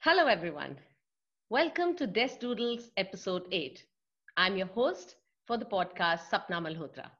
Hello, 0.00 0.26
everyone. 0.26 0.78
Welcome 1.50 1.94
to 1.96 2.06
Desk 2.06 2.38
Doodles 2.40 2.90
episode 2.96 3.46
8. 3.52 3.84
I'm 4.36 4.56
your 4.56 4.66
host 4.68 5.16
for 5.46 5.56
the 5.56 5.64
podcast, 5.64 6.28
Sapna 6.30 6.60
Malhotra. 6.62 7.10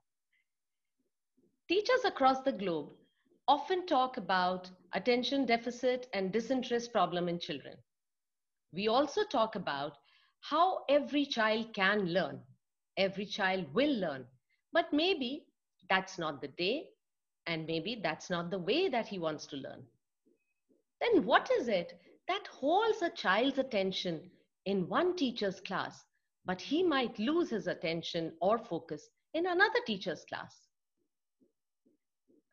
Teachers 1.68 2.04
across 2.04 2.40
the 2.42 2.52
globe 2.52 2.90
often 3.48 3.86
talk 3.86 4.16
about 4.16 4.70
attention 4.92 5.44
deficit 5.46 6.08
and 6.12 6.32
disinterest 6.32 6.92
problem 6.92 7.28
in 7.28 7.38
children. 7.40 7.76
We 8.72 8.88
also 8.88 9.24
talk 9.24 9.54
about 9.56 9.98
how 10.40 10.84
every 10.88 11.26
child 11.26 11.72
can 11.74 12.06
learn. 12.12 12.40
Every 12.96 13.26
child 13.26 13.66
will 13.74 13.94
learn, 13.98 14.26
but 14.72 14.92
maybe 14.92 15.46
that's 15.90 16.18
not 16.18 16.40
the 16.40 16.48
day, 16.48 16.88
and 17.46 17.66
maybe 17.66 18.00
that's 18.02 18.30
not 18.30 18.50
the 18.50 18.58
way 18.58 18.88
that 18.88 19.08
he 19.08 19.18
wants 19.18 19.46
to 19.48 19.56
learn. 19.56 19.82
Then 21.00 21.24
what 21.24 21.50
is 21.50 21.68
it 21.68 21.98
that 22.28 22.46
holds 22.46 23.02
a 23.02 23.10
child's 23.10 23.58
attention 23.58 24.30
in 24.66 24.88
one 24.88 25.16
teacher's 25.16 25.60
class, 25.60 26.04
but 26.44 26.60
he 26.60 26.82
might 26.82 27.18
lose 27.18 27.50
his 27.50 27.66
attention 27.66 28.32
or 28.40 28.58
focus 28.58 29.08
in 29.34 29.46
another 29.46 29.80
teacher's 29.86 30.24
class? 30.28 30.54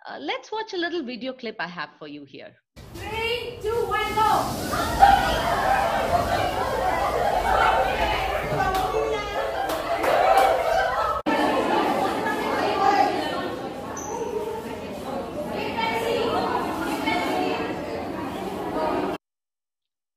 Uh, 0.07 0.17
let's 0.20 0.51
watch 0.51 0.73
a 0.73 0.77
little 0.77 1.03
video 1.03 1.34
clip 1.34 1.55
I 1.59 1.67
have 1.67 1.89
for 1.99 2.07
you 2.07 2.25
here. 2.25 2.53
Three, 2.93 3.57
two, 3.61 3.85
one, 3.88 4.15
go! 4.15 5.14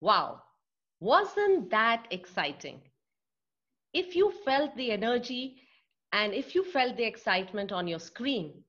Wow, 0.00 0.42
wasn't 1.00 1.70
that 1.70 2.06
exciting? 2.10 2.82
If 3.92 4.14
you 4.14 4.32
felt 4.44 4.76
the 4.76 4.92
energy 4.92 5.62
and 6.12 6.32
if 6.32 6.54
you 6.54 6.62
felt 6.62 6.96
the 6.96 7.04
excitement 7.04 7.72
on 7.72 7.88
your 7.88 7.98
screen, 7.98 8.62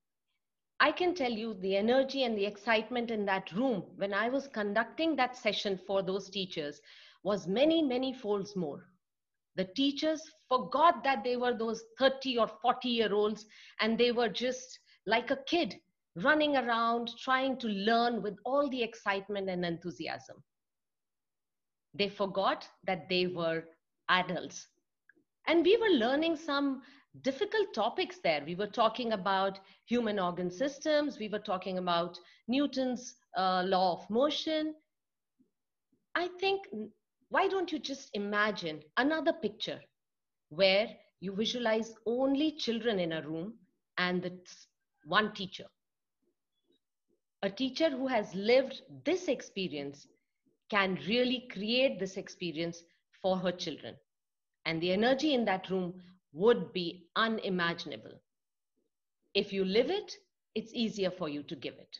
I 0.79 0.91
can 0.91 1.13
tell 1.13 1.31
you 1.31 1.55
the 1.55 1.75
energy 1.75 2.23
and 2.23 2.37
the 2.37 2.45
excitement 2.45 3.11
in 3.11 3.25
that 3.25 3.51
room 3.51 3.83
when 3.97 4.13
I 4.13 4.29
was 4.29 4.47
conducting 4.47 5.15
that 5.17 5.35
session 5.35 5.77
for 5.85 6.01
those 6.01 6.29
teachers 6.29 6.81
was 7.23 7.47
many, 7.47 7.83
many 7.83 8.13
folds 8.13 8.55
more. 8.55 8.85
The 9.55 9.65
teachers 9.65 10.21
forgot 10.47 11.03
that 11.03 11.23
they 11.23 11.35
were 11.35 11.53
those 11.53 11.83
30 11.99 12.37
or 12.37 12.47
40 12.47 12.89
year 12.89 13.13
olds 13.13 13.45
and 13.81 13.97
they 13.97 14.11
were 14.13 14.29
just 14.29 14.79
like 15.05 15.31
a 15.31 15.43
kid 15.47 15.75
running 16.15 16.55
around 16.55 17.11
trying 17.19 17.57
to 17.57 17.67
learn 17.67 18.21
with 18.21 18.37
all 18.45 18.69
the 18.69 18.81
excitement 18.81 19.49
and 19.49 19.65
enthusiasm. 19.65 20.43
They 21.93 22.09
forgot 22.09 22.67
that 22.85 23.09
they 23.09 23.27
were 23.27 23.63
adults. 24.09 24.67
And 25.47 25.63
we 25.65 25.77
were 25.77 25.97
learning 25.97 26.35
some 26.35 26.81
difficult 27.21 27.73
topics 27.73 28.19
there. 28.23 28.43
We 28.45 28.55
were 28.55 28.67
talking 28.67 29.13
about 29.13 29.59
human 29.85 30.19
organ 30.19 30.51
systems, 30.51 31.17
we 31.19 31.27
were 31.29 31.39
talking 31.39 31.77
about 31.77 32.17
Newton's 32.47 33.15
uh, 33.37 33.63
law 33.65 33.93
of 33.93 34.09
motion. 34.09 34.75
I 36.15 36.27
think, 36.39 36.67
why 37.29 37.47
don't 37.47 37.71
you 37.71 37.79
just 37.79 38.09
imagine 38.13 38.81
another 38.97 39.33
picture 39.33 39.79
where 40.49 40.87
you 41.19 41.33
visualize 41.35 41.93
only 42.05 42.51
children 42.57 42.99
in 42.99 43.13
a 43.13 43.21
room 43.21 43.53
and 43.97 44.21
the 44.21 44.31
one 45.05 45.33
teacher? 45.33 45.65
A 47.41 47.49
teacher 47.49 47.89
who 47.89 48.07
has 48.07 48.33
lived 48.35 48.81
this 49.05 49.27
experience 49.27 50.07
can 50.69 50.97
really 51.07 51.47
create 51.51 51.99
this 51.99 52.17
experience 52.17 52.83
for 53.21 53.37
her 53.37 53.51
children. 53.51 53.95
And 54.65 54.81
the 54.81 54.91
energy 54.91 55.33
in 55.33 55.45
that 55.45 55.69
room 55.69 55.93
would 56.33 56.73
be 56.73 57.07
unimaginable. 57.15 58.21
If 59.33 59.51
you 59.51 59.65
live 59.65 59.89
it, 59.89 60.13
it's 60.55 60.73
easier 60.73 61.11
for 61.11 61.29
you 61.29 61.43
to 61.43 61.55
give 61.55 61.75
it. 61.75 61.97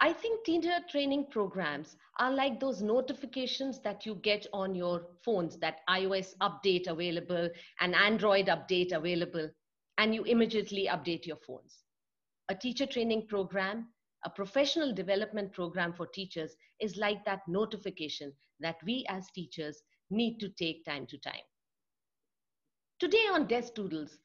I 0.00 0.12
think 0.12 0.44
teacher 0.44 0.78
training 0.88 1.26
programs 1.30 1.96
are 2.20 2.30
like 2.32 2.60
those 2.60 2.82
notifications 2.82 3.80
that 3.80 4.06
you 4.06 4.14
get 4.16 4.46
on 4.52 4.74
your 4.74 5.02
phones 5.24 5.58
that 5.58 5.80
iOS 5.90 6.36
update 6.40 6.86
available 6.86 7.50
and 7.80 7.94
Android 7.96 8.46
update 8.46 8.92
available, 8.92 9.50
and 9.98 10.14
you 10.14 10.22
immediately 10.22 10.88
update 10.88 11.26
your 11.26 11.38
phones. 11.44 11.82
A 12.48 12.54
teacher 12.54 12.86
training 12.86 13.26
program, 13.26 13.88
a 14.24 14.30
professional 14.30 14.92
development 14.92 15.52
program 15.52 15.92
for 15.92 16.06
teachers 16.06 16.56
is 16.80 16.96
like 16.96 17.24
that 17.24 17.40
notification 17.46 18.32
that 18.60 18.76
we 18.84 19.04
as 19.08 19.30
teachers 19.34 19.82
need 20.10 20.38
to 20.38 20.48
take 20.48 20.84
time 20.84 21.06
to 21.06 21.18
time. 21.18 21.46
Today 22.98 23.26
on 23.32 23.46
Desk 23.46 23.74
Doodles 23.74 24.18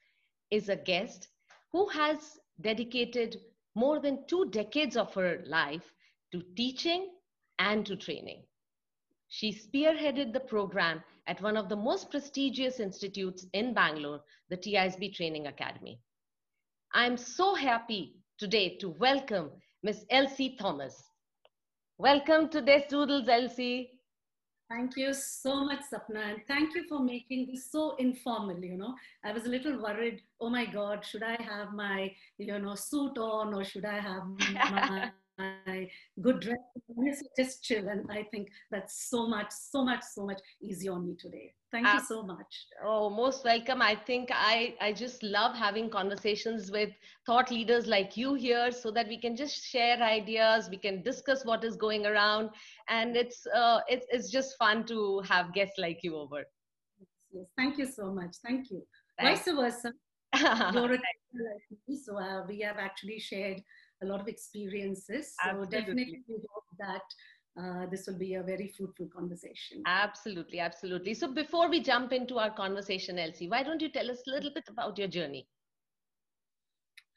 is 0.49 0.69
a 0.69 0.75
guest 0.75 1.27
who 1.71 1.87
has 1.89 2.39
dedicated 2.61 3.37
more 3.75 3.99
than 3.99 4.25
two 4.27 4.49
decades 4.49 4.97
of 4.97 5.13
her 5.13 5.43
life 5.45 5.93
to 6.31 6.41
teaching 6.55 7.11
and 7.59 7.85
to 7.85 7.95
training. 7.95 8.43
She 9.27 9.51
spearheaded 9.51 10.33
the 10.33 10.39
program 10.39 11.03
at 11.27 11.41
one 11.41 11.57
of 11.57 11.69
the 11.69 11.75
most 11.75 12.11
prestigious 12.11 12.79
institutes 12.79 13.45
in 13.53 13.73
Bangalore, 13.73 14.21
the 14.49 14.57
TISB 14.57 15.13
Training 15.15 15.47
Academy. 15.47 15.99
I'm 16.93 17.17
so 17.17 17.55
happy 17.55 18.15
today 18.37 18.77
to 18.77 18.89
welcome 18.89 19.51
Miss 19.85 20.05
Elsie 20.09 20.55
Thomas. 20.57 21.03
Welcome 21.97 22.47
to 22.51 22.61
Desk 22.61 22.87
Doodles, 22.87 23.27
Elsie. 23.27 23.89
Thank 24.69 24.95
you 24.95 25.13
so 25.13 25.65
much, 25.65 25.81
Sapna, 25.93 26.23
and 26.31 26.41
thank 26.47 26.73
you 26.73 26.87
for 26.87 26.99
making 26.99 27.47
this 27.51 27.69
so 27.69 27.97
informal. 27.97 28.63
You 28.63 28.77
know, 28.77 28.95
I 29.25 29.33
was 29.33 29.43
a 29.43 29.49
little 29.49 29.83
worried. 29.83 30.21
Oh 30.39 30.49
my 30.49 30.65
God, 30.65 31.03
should 31.05 31.21
I 31.21 31.35
have 31.41 31.73
my 31.73 32.09
you 32.37 32.57
know 32.59 32.75
suit 32.75 33.17
on, 33.17 33.53
or 33.53 33.65
should 33.65 33.83
I 33.83 33.99
have 33.99 34.23
my, 34.53 34.89
my 34.89 35.11
good 36.21 36.39
dress? 36.39 37.23
Just 37.37 37.63
chill, 37.63 37.87
and 37.87 38.09
I 38.11 38.23
think 38.23 38.49
that's 38.71 39.09
so 39.09 39.27
much, 39.27 39.51
so 39.51 39.83
much, 39.83 40.03
so 40.03 40.25
much 40.25 40.39
easy 40.61 40.87
on 40.89 41.07
me 41.07 41.15
today. 41.19 41.53
Thank 41.71 41.87
you 41.87 42.01
so 42.01 42.21
much. 42.21 42.67
Oh, 42.85 43.09
most 43.09 43.43
welcome. 43.43 43.81
I 43.81 43.95
think 43.95 44.29
I, 44.31 44.75
I 44.79 44.93
just 44.93 45.23
love 45.23 45.55
having 45.55 45.89
conversations 45.89 46.69
with 46.69 46.91
thought 47.25 47.49
leaders 47.49 47.87
like 47.87 48.15
you 48.15 48.35
here 48.35 48.71
so 48.71 48.91
that 48.91 49.07
we 49.07 49.17
can 49.17 49.35
just 49.35 49.65
share 49.65 49.97
ideas, 49.97 50.69
we 50.69 50.77
can 50.77 51.01
discuss 51.01 51.43
what 51.43 51.63
is 51.63 51.75
going 51.75 52.05
around. 52.05 52.51
And 52.89 53.17
it's, 53.17 53.47
uh, 53.47 53.79
it's, 53.87 54.05
it's 54.11 54.29
just 54.29 54.55
fun 54.59 54.85
to 54.85 55.21
have 55.21 55.51
guests 55.51 55.79
like 55.79 56.01
you 56.03 56.15
over. 56.15 56.43
Yes, 56.99 57.07
yes. 57.33 57.45
Thank 57.57 57.79
you 57.79 57.87
so 57.87 58.13
much. 58.13 58.35
Thank 58.45 58.69
you. 58.69 58.85
Thanks. 59.19 59.45
Vice 59.45 59.55
versa. 59.55 59.93
You're 60.73 60.93
a 60.93 60.99
so 62.05 62.17
uh, 62.17 62.43
we 62.47 62.59
have 62.61 62.77
actually 62.77 63.19
shared 63.19 63.61
a 64.01 64.05
lot 64.05 64.19
of 64.19 64.27
experiences. 64.27 65.33
So 65.43 65.49
Absolutely. 65.49 65.79
definitely 65.79 66.23
we 66.27 66.35
hope 66.53 66.65
that 66.79 67.01
uh, 67.61 67.85
this 67.91 68.07
will 68.07 68.17
be 68.17 68.33
a 68.35 68.43
very 68.43 68.73
fruitful 68.75 69.07
conversation. 69.15 69.83
Absolutely, 69.85 70.59
absolutely. 70.59 71.13
So 71.13 71.31
before 71.31 71.69
we 71.69 71.81
jump 71.81 72.11
into 72.11 72.39
our 72.39 72.51
conversation, 72.51 73.19
Elsie, 73.19 73.47
why 73.47 73.63
don't 73.63 73.81
you 73.81 73.89
tell 73.89 74.09
us 74.09 74.23
a 74.27 74.31
little 74.31 74.51
bit 74.53 74.65
about 74.69 74.97
your 74.97 75.07
journey? 75.07 75.47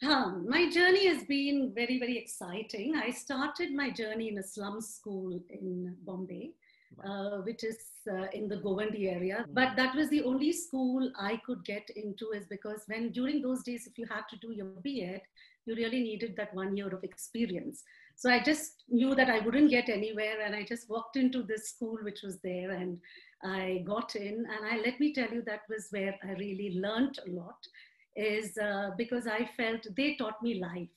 My 0.03 0.71
journey 0.71 1.07
has 1.07 1.25
been 1.25 1.73
very, 1.75 1.99
very 1.99 2.19
exciting. 2.19 2.95
I 2.97 3.11
started 3.11 3.73
my 3.73 3.91
journey 3.91 4.29
in 4.29 4.39
a 4.39 4.43
slum 4.43 4.81
school 4.83 5.41
in 5.49 5.97
Bombay, 6.05 6.51
uh, 7.03 7.39
which 7.39 7.65
is 7.65 7.79
uh, 8.11 8.27
in 8.33 8.47
the 8.47 8.57
Govandi 8.57 9.11
area. 9.11 9.39
Mm-hmm. 9.41 9.55
But 9.55 9.75
that 9.77 9.95
was 9.95 10.11
the 10.11 10.23
only 10.23 10.53
school 10.53 11.11
I 11.19 11.41
could 11.47 11.65
get 11.65 11.89
into, 11.97 12.33
is 12.33 12.47
because 12.47 12.83
when 12.87 13.11
during 13.11 13.41
those 13.41 13.63
days, 13.63 13.87
if 13.87 13.97
you 13.99 14.07
had 14.07 14.25
to 14.31 14.37
do 14.37 14.53
your 14.53 14.67
BEd, 14.85 15.23
you 15.67 15.75
really 15.75 16.01
needed 16.01 16.35
that 16.37 16.55
one 16.55 16.77
year 16.77 16.89
of 16.89 17.05
experience. 17.05 17.83
So 18.15 18.31
I 18.31 18.43
just 18.43 18.85
knew 18.89 19.15
that 19.15 19.29
I 19.29 19.41
wouldn't 19.41 19.71
get 19.71 19.89
anywhere, 19.89 20.41
and 20.45 20.55
I 20.55 20.65
just 20.65 20.89
walked 20.89 21.17
into 21.17 21.43
this 21.43 21.69
school 21.69 21.99
which 22.03 22.23
was 22.23 22.39
there, 22.43 22.71
and 22.71 22.99
I 23.45 23.85
got 23.87 24.17
in. 24.17 24.47
And 24.47 24.67
I 24.71 24.79
let 24.79 24.99
me 25.01 25.13
tell 25.13 25.31
you, 25.31 25.43
that 25.43 25.63
was 25.69 25.89
where 25.91 26.15
I 26.25 26.33
really 26.33 26.79
learned 26.81 27.19
a 27.27 27.31
lot, 27.31 27.59
is 28.17 28.57
uh, 28.57 28.91
because 28.97 29.27
I 29.27 29.51
felt 29.57 29.87
they 29.97 30.17
taught 30.17 30.43
me 30.43 30.61
life. 30.61 30.89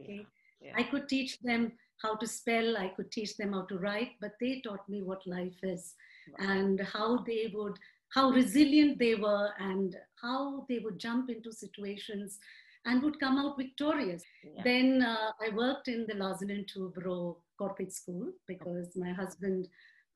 Okay, 0.00 0.26
yeah. 0.60 0.68
Yeah. 0.68 0.72
I 0.76 0.82
could 0.84 1.08
teach 1.08 1.38
them 1.40 1.72
how 2.02 2.16
to 2.16 2.26
spell, 2.26 2.76
I 2.76 2.88
could 2.88 3.12
teach 3.12 3.36
them 3.36 3.52
how 3.52 3.62
to 3.66 3.78
write, 3.78 4.12
but 4.20 4.32
they 4.40 4.60
taught 4.64 4.88
me 4.88 5.02
what 5.02 5.26
life 5.26 5.58
is 5.62 5.94
wow. 6.38 6.46
and 6.48 6.80
how 6.80 7.18
they 7.18 7.50
would 7.54 7.78
how 8.14 8.30
resilient 8.30 8.98
they 8.98 9.16
were 9.16 9.50
and 9.58 9.96
how 10.22 10.64
they 10.68 10.78
would 10.78 10.98
jump 10.98 11.28
into 11.30 11.50
situations 11.50 12.38
and 12.86 13.02
would 13.02 13.18
come 13.20 13.38
out 13.38 13.56
victorious. 13.56 14.22
Yeah. 14.42 14.62
Then 14.62 15.02
uh, 15.02 15.32
I 15.40 15.54
worked 15.54 15.88
in 15.88 16.06
the 16.06 16.14
Larsen 16.14 16.50
and 16.50 16.66
Toubro 16.66 17.36
corporate 17.58 17.92
school 17.92 18.30
because 18.46 18.96
my 18.96 19.12
husband 19.12 19.68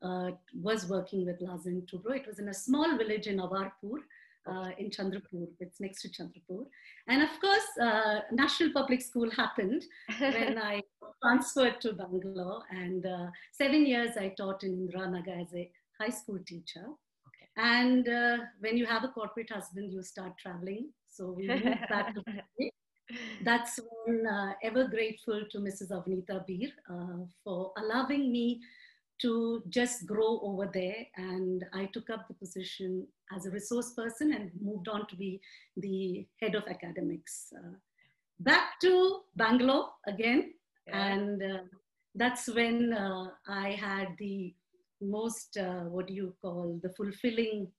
uh, 0.02 0.30
was 0.54 0.88
working 0.88 1.24
with 1.24 1.40
Larsen 1.40 1.72
and 1.72 1.88
Toubro. 1.88 2.16
It 2.16 2.26
was 2.26 2.38
in 2.38 2.48
a 2.48 2.54
small 2.54 2.96
village 2.96 3.26
in 3.26 3.38
Awarpur, 3.38 3.98
uh, 4.46 4.70
in 4.78 4.90
Chandrapur. 4.90 5.48
It's 5.60 5.80
next 5.80 6.02
to 6.02 6.08
Chandrapur. 6.08 6.66
And 7.08 7.22
of 7.22 7.30
course, 7.40 7.68
uh, 7.80 8.20
National 8.32 8.72
Public 8.72 9.02
School 9.02 9.30
happened 9.30 9.84
when 10.18 10.58
I 10.58 10.82
transferred 11.22 11.80
to 11.82 11.94
Bangalore. 11.94 12.62
And 12.70 13.06
uh, 13.06 13.26
seven 13.52 13.86
years 13.86 14.16
I 14.16 14.34
taught 14.36 14.62
in 14.62 14.88
Indiranagar 14.88 15.42
as 15.42 15.54
a 15.54 15.70
high 16.00 16.10
school 16.10 16.38
teacher. 16.46 16.84
Okay. 16.84 17.48
And 17.56 18.08
uh, 18.08 18.38
when 18.60 18.76
you 18.76 18.86
have 18.86 19.04
a 19.04 19.08
corporate 19.08 19.50
husband, 19.50 19.92
you 19.92 20.02
start 20.02 20.32
traveling. 20.38 20.90
So 21.18 21.32
we 21.36 21.48
moved 21.48 21.88
back 21.90 22.14
to. 22.14 22.22
That's 23.42 23.80
when 24.04 24.24
uh, 24.26 24.52
ever 24.62 24.86
grateful 24.86 25.42
to 25.50 25.58
Mrs. 25.58 25.90
Avnita 25.90 26.46
Bir 26.46 26.70
uh, 26.88 27.24
for 27.42 27.72
allowing 27.78 28.30
me 28.30 28.60
to 29.22 29.62
just 29.68 30.06
grow 30.06 30.38
over 30.42 30.70
there. 30.72 31.06
And 31.16 31.64
I 31.72 31.86
took 31.86 32.08
up 32.10 32.28
the 32.28 32.34
position 32.34 33.06
as 33.34 33.46
a 33.46 33.50
resource 33.50 33.94
person 33.94 34.32
and 34.32 34.50
moved 34.60 34.88
on 34.88 35.08
to 35.08 35.16
be 35.16 35.40
the 35.76 36.26
head 36.40 36.54
of 36.54 36.64
academics. 36.68 37.52
Uh, 37.56 37.74
back 38.38 38.78
to 38.82 39.22
Bangalore 39.34 39.88
again. 40.06 40.52
Yeah. 40.86 41.06
And 41.06 41.42
uh, 41.42 41.58
that's 42.14 42.46
when 42.46 42.92
uh, 42.92 43.30
I 43.48 43.70
had 43.70 44.08
the 44.18 44.54
most, 45.00 45.56
uh, 45.56 45.84
what 45.94 46.06
do 46.06 46.14
you 46.14 46.34
call, 46.42 46.78
the 46.82 46.90
fulfilling 46.90 47.72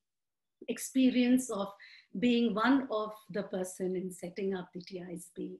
experience 0.67 1.49
of 1.49 1.69
being 2.17 2.55
one 2.55 2.87
of 2.89 3.11
the 3.29 3.43
person 3.43 3.95
in 3.95 4.11
setting 4.11 4.55
up 4.55 4.69
the 4.73 4.81
TISB 4.81 5.57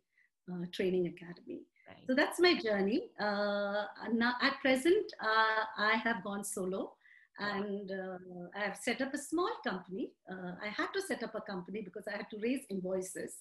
uh, 0.52 0.66
training 0.72 1.08
academy. 1.08 1.62
Right. 1.88 1.98
So 2.08 2.16
that's 2.16 2.40
my 2.40 2.60
journey. 2.60 3.10
Uh, 3.20 3.86
now, 4.14 4.34
at 4.42 4.60
present, 4.62 5.12
uh, 5.22 5.64
I 5.78 5.96
have 6.04 6.24
gone 6.24 6.44
solo 6.44 6.94
and 7.40 7.92
uh, 7.92 8.18
I 8.56 8.64
have 8.64 8.78
set 8.78 9.02
up 9.02 9.14
a 9.14 9.18
small 9.18 9.52
company. 9.66 10.12
Uh, 10.30 10.54
I 10.64 10.70
had 10.70 10.88
to 10.94 11.02
set 11.02 11.24
up 11.24 11.36
a 11.36 11.42
company 11.42 11.82
because 11.82 12.06
I 12.08 12.18
had 12.18 12.30
to 12.32 12.38
raise 12.42 12.62
invoices 12.70 13.34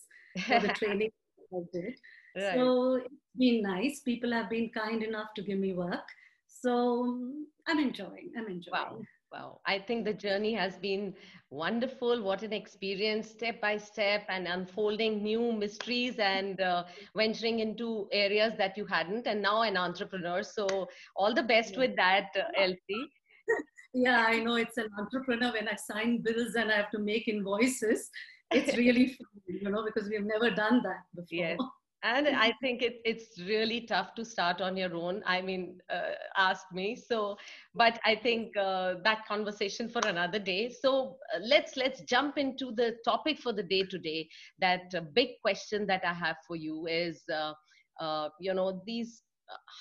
for 0.47 0.61
the 0.61 0.69
training 0.81 1.11
I 1.53 1.61
did. 1.73 1.95
Right. 2.37 2.55
So 2.55 2.97
it's 2.97 3.15
been 3.37 3.63
nice. 3.63 4.01
People 4.01 4.33
have 4.33 4.51
been 4.51 4.71
kind 4.71 5.03
enough 5.03 5.29
to 5.37 5.43
give 5.43 5.59
me 5.59 5.73
work. 5.73 6.07
So 6.47 7.19
I'm 7.67 7.79
enjoying. 7.79 8.33
I'm 8.37 8.47
enjoying. 8.47 8.73
Wow. 8.73 9.01
Wow. 9.31 9.61
I 9.67 9.79
think 9.79 10.07
the 10.07 10.15
journey 10.15 10.55
has 10.55 10.79
been 10.79 11.15
wonderful. 11.51 12.23
What 12.23 12.43
an 12.43 12.53
experience, 12.55 13.29
step 13.29 13.61
by 13.61 13.77
step, 13.77 14.25
and 14.31 14.47
unfolding 14.47 15.23
new 15.23 15.53
mysteries 15.53 16.19
and 16.19 16.59
uh, 16.61 16.85
venturing 17.15 17.59
into 17.61 18.09
areas 18.11 18.55
that 18.57 18.77
you 18.79 18.87
hadn't, 18.87 19.27
and 19.27 19.43
now 19.43 19.63
an 19.63 19.77
entrepreneur. 19.77 20.43
So, 20.43 20.89
all 21.15 21.35
the 21.35 21.43
best 21.43 21.75
Yeah. 21.75 21.81
with 21.81 21.97
that, 21.97 22.31
uh, 22.37 22.45
Elsie. 22.57 23.13
Yeah, 23.95 24.27
I 24.29 24.39
know 24.41 24.57
it's 24.57 24.77
an 24.77 24.89
entrepreneur 24.99 25.51
when 25.53 25.67
I 25.67 25.75
sign 25.75 26.21
bills 26.23 26.55
and 26.57 26.71
I 26.71 26.77
have 26.77 26.91
to 26.91 26.99
make 26.99 27.27
invoices. 27.27 28.11
It's 28.51 28.77
really 28.83 29.09
fun, 29.09 29.27
you 29.49 29.71
know, 29.71 29.83
because 29.83 30.11
we've 30.11 30.27
never 30.27 30.51
done 30.51 30.83
that 30.83 31.05
before. 31.15 31.27
Yes. 31.31 31.59
And 32.03 32.29
I 32.29 32.53
think 32.61 32.83
it, 32.83 33.01
it's 33.05 33.41
really 33.41 33.81
tough 33.81 34.15
to 34.15 34.25
start 34.25 34.61
on 34.61 34.77
your 34.77 34.95
own. 34.95 35.23
I 35.27 35.41
mean, 35.41 35.79
uh, 35.91 36.13
ask 36.37 36.67
me. 36.73 36.95
So, 36.95 37.37
but 37.75 37.99
I 38.05 38.15
think 38.15 38.57
uh, 38.57 38.95
that 39.05 39.27
conversation 39.27 39.89
for 39.89 40.01
another 40.07 40.39
day. 40.39 40.71
So 40.71 41.17
uh, 41.35 41.41
let's 41.43 41.77
let's 41.77 42.03
jump 42.03 42.39
into 42.39 42.73
the 42.73 42.97
topic 43.05 43.39
for 43.39 43.53
the 43.53 43.63
day 43.65 43.83
today. 43.83 44.29
That 44.61 44.95
uh, 44.95 45.01
big 45.13 45.41
question 45.43 45.87
that 45.89 46.05
I 46.05 46.13
have 46.15 46.37
for 46.47 46.57
you 46.57 46.87
is, 46.87 47.25
uh, 47.33 47.55
uh, 48.01 48.29
you 48.41 48.55
know, 48.55 48.81
these 48.87 49.23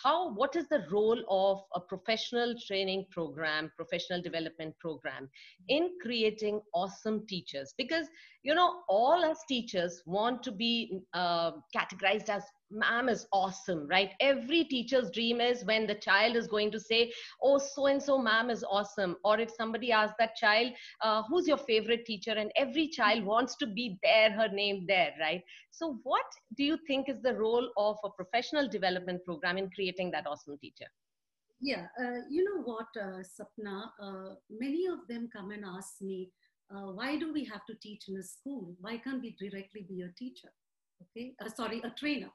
how 0.04 0.34
what 0.34 0.56
is 0.56 0.68
the 0.68 0.86
role 0.92 1.22
of 1.30 1.62
a 1.76 1.80
professional 1.80 2.56
training 2.66 3.06
program, 3.12 3.72
professional 3.76 4.22
development 4.22 4.76
program 4.80 5.30
in 5.68 5.92
creating 6.02 6.62
awesome 6.74 7.26
teachers? 7.28 7.74
Because 7.78 8.08
you 8.44 8.56
know 8.56 8.82
all 8.88 9.26
us 9.26 9.40
teachers 9.48 10.02
want 10.06 10.44
to 10.44 10.52
be 10.52 11.00
uh, 11.14 11.52
categorized 11.76 12.30
as 12.30 12.44
ma'am 12.72 13.08
is 13.10 13.26
awesome 13.32 13.88
right 13.88 14.12
every 14.20 14.64
teacher's 14.64 15.10
dream 15.12 15.40
is 15.40 15.64
when 15.66 15.88
the 15.88 15.96
child 15.96 16.36
is 16.36 16.48
going 16.48 16.70
to 16.70 16.80
say 16.80 17.12
oh 17.42 17.58
so 17.58 17.88
and 17.88 18.02
so 18.02 18.18
ma'am 18.18 18.50
is 18.50 18.64
awesome 18.70 19.16
or 19.24 19.40
if 19.40 19.50
somebody 19.50 19.92
asks 19.92 20.16
that 20.20 20.36
child 20.36 20.72
uh, 21.02 21.24
who's 21.30 21.48
your 21.48 21.58
favorite 21.58 22.06
teacher 22.06 22.32
and 22.32 22.52
every 22.58 22.88
child 22.88 23.24
wants 23.24 23.56
to 23.56 23.66
be 23.66 23.98
there 24.04 24.32
her 24.32 24.50
name 24.50 24.86
there 24.88 25.14
right 25.20 25.42
so 25.72 26.00
what 26.04 26.26
do 26.58 26.64
you 26.64 26.78
think 26.88 27.08
is 27.08 27.22
the 27.22 27.34
role 27.36 27.70
of 27.78 27.98
a 28.04 28.10
professional 28.10 28.68
development 28.68 29.24
program 29.24 29.58
in 29.58 29.70
creating 29.70 30.12
that 30.12 30.28
awesome 30.28 30.58
teacher 30.58 30.88
Yeah, 31.60 31.86
uh, 32.00 32.20
you 32.30 32.44
know 32.46 32.62
what, 32.64 32.90
uh, 33.04 33.22
Sapna? 33.30 33.76
Uh, 34.08 34.36
many 34.64 34.86
of 34.86 35.00
them 35.08 35.24
come 35.36 35.50
and 35.56 35.66
ask 35.66 36.02
me, 36.02 36.30
uh, 36.74 36.92
why 36.98 37.18
do 37.18 37.34
we 37.34 37.44
have 37.46 37.66
to 37.70 37.76
teach 37.86 38.04
in 38.10 38.18
a 38.18 38.24
school? 38.24 38.76
Why 38.80 38.98
can't 38.98 39.22
we 39.22 39.36
directly 39.40 39.84
be 39.90 40.04
a 40.04 40.12
teacher? 40.20 40.52
Okay, 41.02 41.34
uh, 41.42 41.50
sorry, 41.50 41.82
a 41.84 41.90
trainer. 42.02 42.30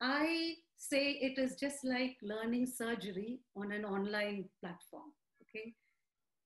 I 0.00 0.54
say 0.76 1.12
it 1.12 1.38
is 1.38 1.56
just 1.56 1.84
like 1.84 2.16
learning 2.22 2.66
surgery 2.66 3.40
on 3.56 3.72
an 3.72 3.84
online 3.84 4.44
platform. 4.60 5.12
Okay, 5.42 5.74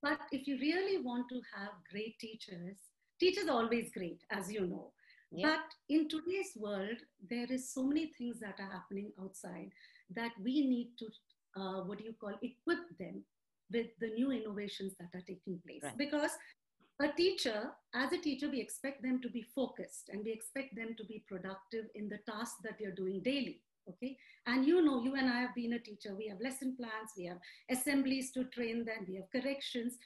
but 0.03 0.21
if 0.33 0.47
you 0.47 0.59
really 0.59 1.03
want 1.03 1.29
to 1.31 1.41
have 1.57 1.73
great 1.91 2.19
teachers, 2.19 2.77
teachers 3.19 3.49
are 3.49 3.63
always 3.63 3.91
great, 3.93 4.23
as 4.31 4.53
you 4.53 4.67
know. 4.67 4.93
yeah 5.31 5.49
But 5.49 5.67
in 5.89 6.09
today's 6.09 6.53
world, 6.57 6.99
there 7.29 7.47
is 7.51 7.73
so 7.73 7.85
many 7.85 8.13
things 8.19 8.41
that 8.41 8.59
are 8.59 8.71
happening 8.71 9.13
outside 9.21 9.71
that 10.15 10.33
we 10.43 10.67
need 10.67 10.91
to, 10.99 11.07
uh, 11.61 11.83
what 11.85 11.99
do 11.99 12.05
you 12.05 12.15
call, 12.21 12.35
equip 12.43 12.99
them 12.99 13.25
with 13.73 13.87
the 14.01 14.09
new 14.09 14.31
innovations 14.33 14.95
that 14.99 15.15
are 15.15 15.25
taking 15.27 15.61
place. 15.67 15.83
Right. 15.83 15.99
Because 15.99 16.33
a 17.01 17.09
teacher, 17.17 17.71
as 17.95 18.13
a 18.13 18.19
teacher, 18.19 18.49
we 18.51 18.61
expect 18.61 19.03
them 19.03 19.21
to 19.23 19.31
be 19.31 19.43
focused 19.43 20.11
and 20.11 20.23
we 20.25 20.33
expect 20.33 20.77
them 20.77 20.95
to 20.97 21.05
be 21.05 21.25
productive 21.27 21.87
in 21.95 22.09
the 22.09 22.19
tasks 22.31 22.61
that 22.63 22.77
they're 22.79 22.95
doing 22.95 23.23
daily. 23.23 23.63
Okay. 23.89 24.17
And 24.47 24.67
you 24.67 24.83
know, 24.83 25.03
you 25.03 25.15
and 25.17 25.29
I 25.29 25.41
have 25.41 25.55
been 25.55 25.73
a 25.73 25.79
teacher. 25.79 26.15
We 26.15 26.29
have 26.29 26.41
lesson 26.41 26.77
plans, 26.77 27.11
we 27.17 27.25
have 27.25 27.39
assemblies 27.71 28.31
to 28.33 28.45
train 28.45 28.85
them, 28.85 29.07
we 29.09 29.17
have 29.17 29.31
corrections. 29.31 29.97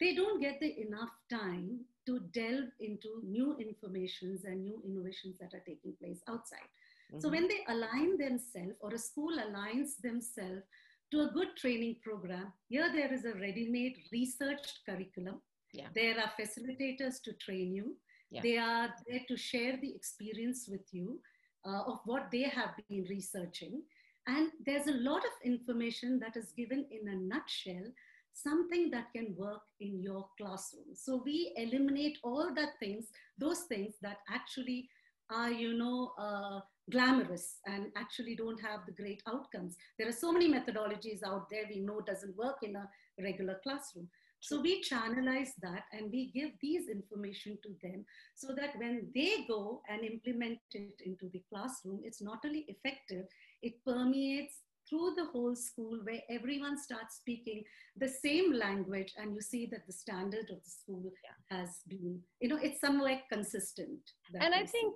They 0.00 0.14
don't 0.14 0.40
get 0.40 0.58
the 0.60 0.80
enough 0.80 1.10
time 1.30 1.80
to 2.06 2.20
delve 2.32 2.70
into 2.80 3.22
new 3.22 3.56
informations 3.58 4.44
and 4.44 4.64
new 4.64 4.82
innovations 4.84 5.38
that 5.38 5.54
are 5.54 5.62
taking 5.66 5.92
place 6.00 6.22
outside. 6.26 6.70
So 7.18 7.28
Mhm. 7.28 7.32
when 7.32 7.48
they 7.48 7.64
align 7.68 8.16
themselves 8.16 8.76
or 8.80 8.94
a 8.94 8.98
school 8.98 9.36
aligns 9.36 9.96
themselves 9.98 10.62
to 11.10 11.20
a 11.20 11.30
good 11.32 11.56
training 11.56 11.96
program, 12.02 12.52
here 12.68 12.90
there 12.90 13.12
is 13.12 13.24
a 13.24 13.34
ready-made 13.34 13.98
researched 14.10 14.80
curriculum. 14.86 15.42
Yeah. 15.72 15.88
There 15.94 16.16
are 16.18 16.32
facilitators 16.40 17.22
to 17.24 17.32
train 17.34 17.74
you. 17.74 17.96
Yeah. 18.30 18.42
They 18.42 18.58
are 18.58 18.94
there 19.08 19.20
to 19.28 19.36
share 19.36 19.76
the 19.80 19.94
experience 19.94 20.68
with 20.68 20.86
you 20.92 21.20
uh, 21.66 21.82
of 21.86 22.00
what 22.04 22.28
they 22.30 22.42
have 22.42 22.70
been 22.88 23.06
researching. 23.08 23.82
And 24.26 24.50
there's 24.64 24.86
a 24.86 24.98
lot 24.98 25.24
of 25.24 25.32
information 25.44 26.20
that 26.20 26.36
is 26.36 26.52
given 26.56 26.86
in 26.90 27.08
a 27.08 27.16
nutshell, 27.16 27.90
something 28.32 28.90
that 28.90 29.12
can 29.14 29.34
work 29.36 29.62
in 29.80 30.00
your 30.00 30.26
classroom. 30.38 30.94
So 30.94 31.22
we 31.24 31.52
eliminate 31.56 32.18
all 32.22 32.52
that 32.54 32.78
things, 32.78 33.06
those 33.38 33.62
things 33.62 33.94
that 34.02 34.18
actually 34.30 34.88
are, 35.30 35.50
you 35.50 35.74
know, 35.74 36.12
uh, 36.18 36.60
glamorous 36.90 37.58
and 37.66 37.86
actually 37.96 38.34
don't 38.34 38.60
have 38.60 38.80
the 38.86 38.92
great 38.92 39.22
outcomes. 39.28 39.76
There 39.98 40.08
are 40.08 40.12
so 40.12 40.32
many 40.32 40.52
methodologies 40.52 41.22
out 41.24 41.48
there 41.50 41.64
we 41.68 41.80
know 41.80 42.00
doesn't 42.00 42.36
work 42.36 42.56
in 42.62 42.76
a 42.76 42.88
regular 43.22 43.60
classroom. 43.62 44.08
So 44.40 44.60
we 44.60 44.82
channelize 44.82 45.50
that 45.62 45.84
and 45.92 46.10
we 46.10 46.30
give 46.32 46.50
these 46.60 46.88
information 46.88 47.58
to 47.62 47.68
them 47.82 48.04
so 48.34 48.54
that 48.56 48.76
when 48.78 49.10
they 49.14 49.44
go 49.46 49.82
and 49.88 50.02
implement 50.02 50.58
it 50.72 51.00
into 51.04 51.28
the 51.30 51.42
classroom, 51.52 52.00
it's 52.04 52.22
not 52.22 52.38
only 52.44 52.64
effective, 52.68 53.26
it 53.62 53.84
permeates 53.84 54.54
through 54.90 55.12
the 55.16 55.26
whole 55.26 55.54
school 55.54 56.00
where 56.02 56.20
everyone 56.28 56.76
starts 56.76 57.16
speaking 57.18 57.62
the 57.96 58.08
same 58.08 58.52
language 58.52 59.14
and 59.16 59.34
you 59.34 59.40
see 59.40 59.66
that 59.70 59.86
the 59.86 59.92
standard 59.92 60.50
of 60.50 60.58
the 60.64 60.70
school 60.70 61.12
has 61.50 61.78
been, 61.88 62.18
you 62.40 62.48
know, 62.48 62.58
it's 62.60 62.80
somewhere 62.80 63.20
consistent. 63.32 64.00
and 64.44 64.54
i 64.54 64.64
think 64.64 64.94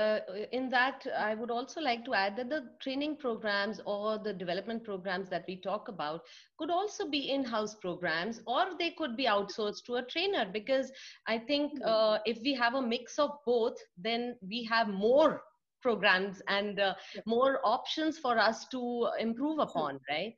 uh, 0.00 0.18
in 0.58 0.68
that 0.70 1.06
i 1.18 1.34
would 1.34 1.50
also 1.50 1.80
like 1.80 2.04
to 2.04 2.14
add 2.14 2.36
that 2.36 2.48
the 2.48 2.60
training 2.84 3.16
programs 3.24 3.80
or 3.94 4.18
the 4.26 4.32
development 4.32 4.84
programs 4.84 5.28
that 5.28 5.44
we 5.48 5.56
talk 5.56 5.88
about 5.88 6.20
could 6.58 6.70
also 6.70 7.08
be 7.16 7.22
in-house 7.36 7.74
programs 7.86 8.40
or 8.46 8.62
they 8.78 8.90
could 9.00 9.16
be 9.16 9.26
outsourced 9.26 9.84
to 9.88 9.96
a 9.96 10.04
trainer 10.14 10.44
because 10.52 10.92
i 11.26 11.38
think 11.50 11.72
Hmm. 11.76 11.88
uh, 11.92 12.18
if 12.32 12.38
we 12.48 12.54
have 12.62 12.74
a 12.74 12.86
mix 12.94 13.18
of 13.18 13.30
both 13.46 13.76
then 14.08 14.36
we 14.52 14.62
have 14.74 14.88
more 14.88 15.42
programs 15.86 16.42
and 16.58 16.80
uh, 16.80 16.94
more 17.36 17.54
options 17.76 18.18
for 18.18 18.34
us 18.48 18.66
to 18.74 18.82
improve 19.28 19.58
upon 19.68 20.00
right 20.10 20.34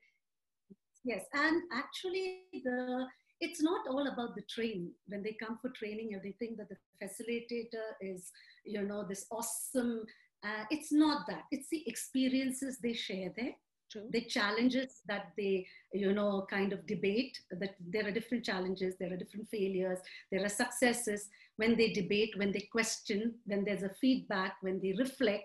Yes, 1.08 1.24
and 1.32 1.62
actually, 1.72 2.42
the 2.64 3.06
it's 3.40 3.62
not 3.62 3.86
all 3.88 4.08
about 4.08 4.34
the 4.34 4.42
training. 4.42 4.90
When 5.06 5.22
they 5.22 5.36
come 5.40 5.58
for 5.62 5.70
training, 5.70 6.12
and 6.12 6.22
they 6.22 6.34
think 6.38 6.58
that 6.58 6.68
the 6.68 6.76
facilitator 7.02 7.86
is, 8.00 8.30
you 8.64 8.82
know, 8.82 9.06
this 9.08 9.24
awesome. 9.30 10.04
Uh, 10.44 10.64
it's 10.70 10.92
not 10.92 11.26
that. 11.28 11.44
It's 11.50 11.68
the 11.70 11.82
experiences 11.86 12.78
they 12.82 12.92
share 12.92 13.32
there. 13.36 13.54
True. 13.90 14.06
the 14.10 14.20
challenges 14.20 15.00
that 15.08 15.32
they 15.38 15.66
you 15.94 16.12
know 16.12 16.46
kind 16.50 16.74
of 16.74 16.86
debate 16.86 17.40
that 17.50 17.74
there 17.80 18.06
are 18.06 18.10
different 18.10 18.44
challenges 18.44 18.96
there 19.00 19.10
are 19.10 19.16
different 19.16 19.48
failures 19.48 20.00
there 20.30 20.44
are 20.44 20.50
successes 20.50 21.30
when 21.58 21.76
they 21.76 21.92
debate 21.92 22.32
when 22.36 22.52
they 22.52 22.64
question 22.72 23.34
when 23.46 23.64
there's 23.64 23.82
a 23.82 23.94
feedback 24.00 24.56
when 24.62 24.80
they 24.80 24.92
reflect 24.98 25.44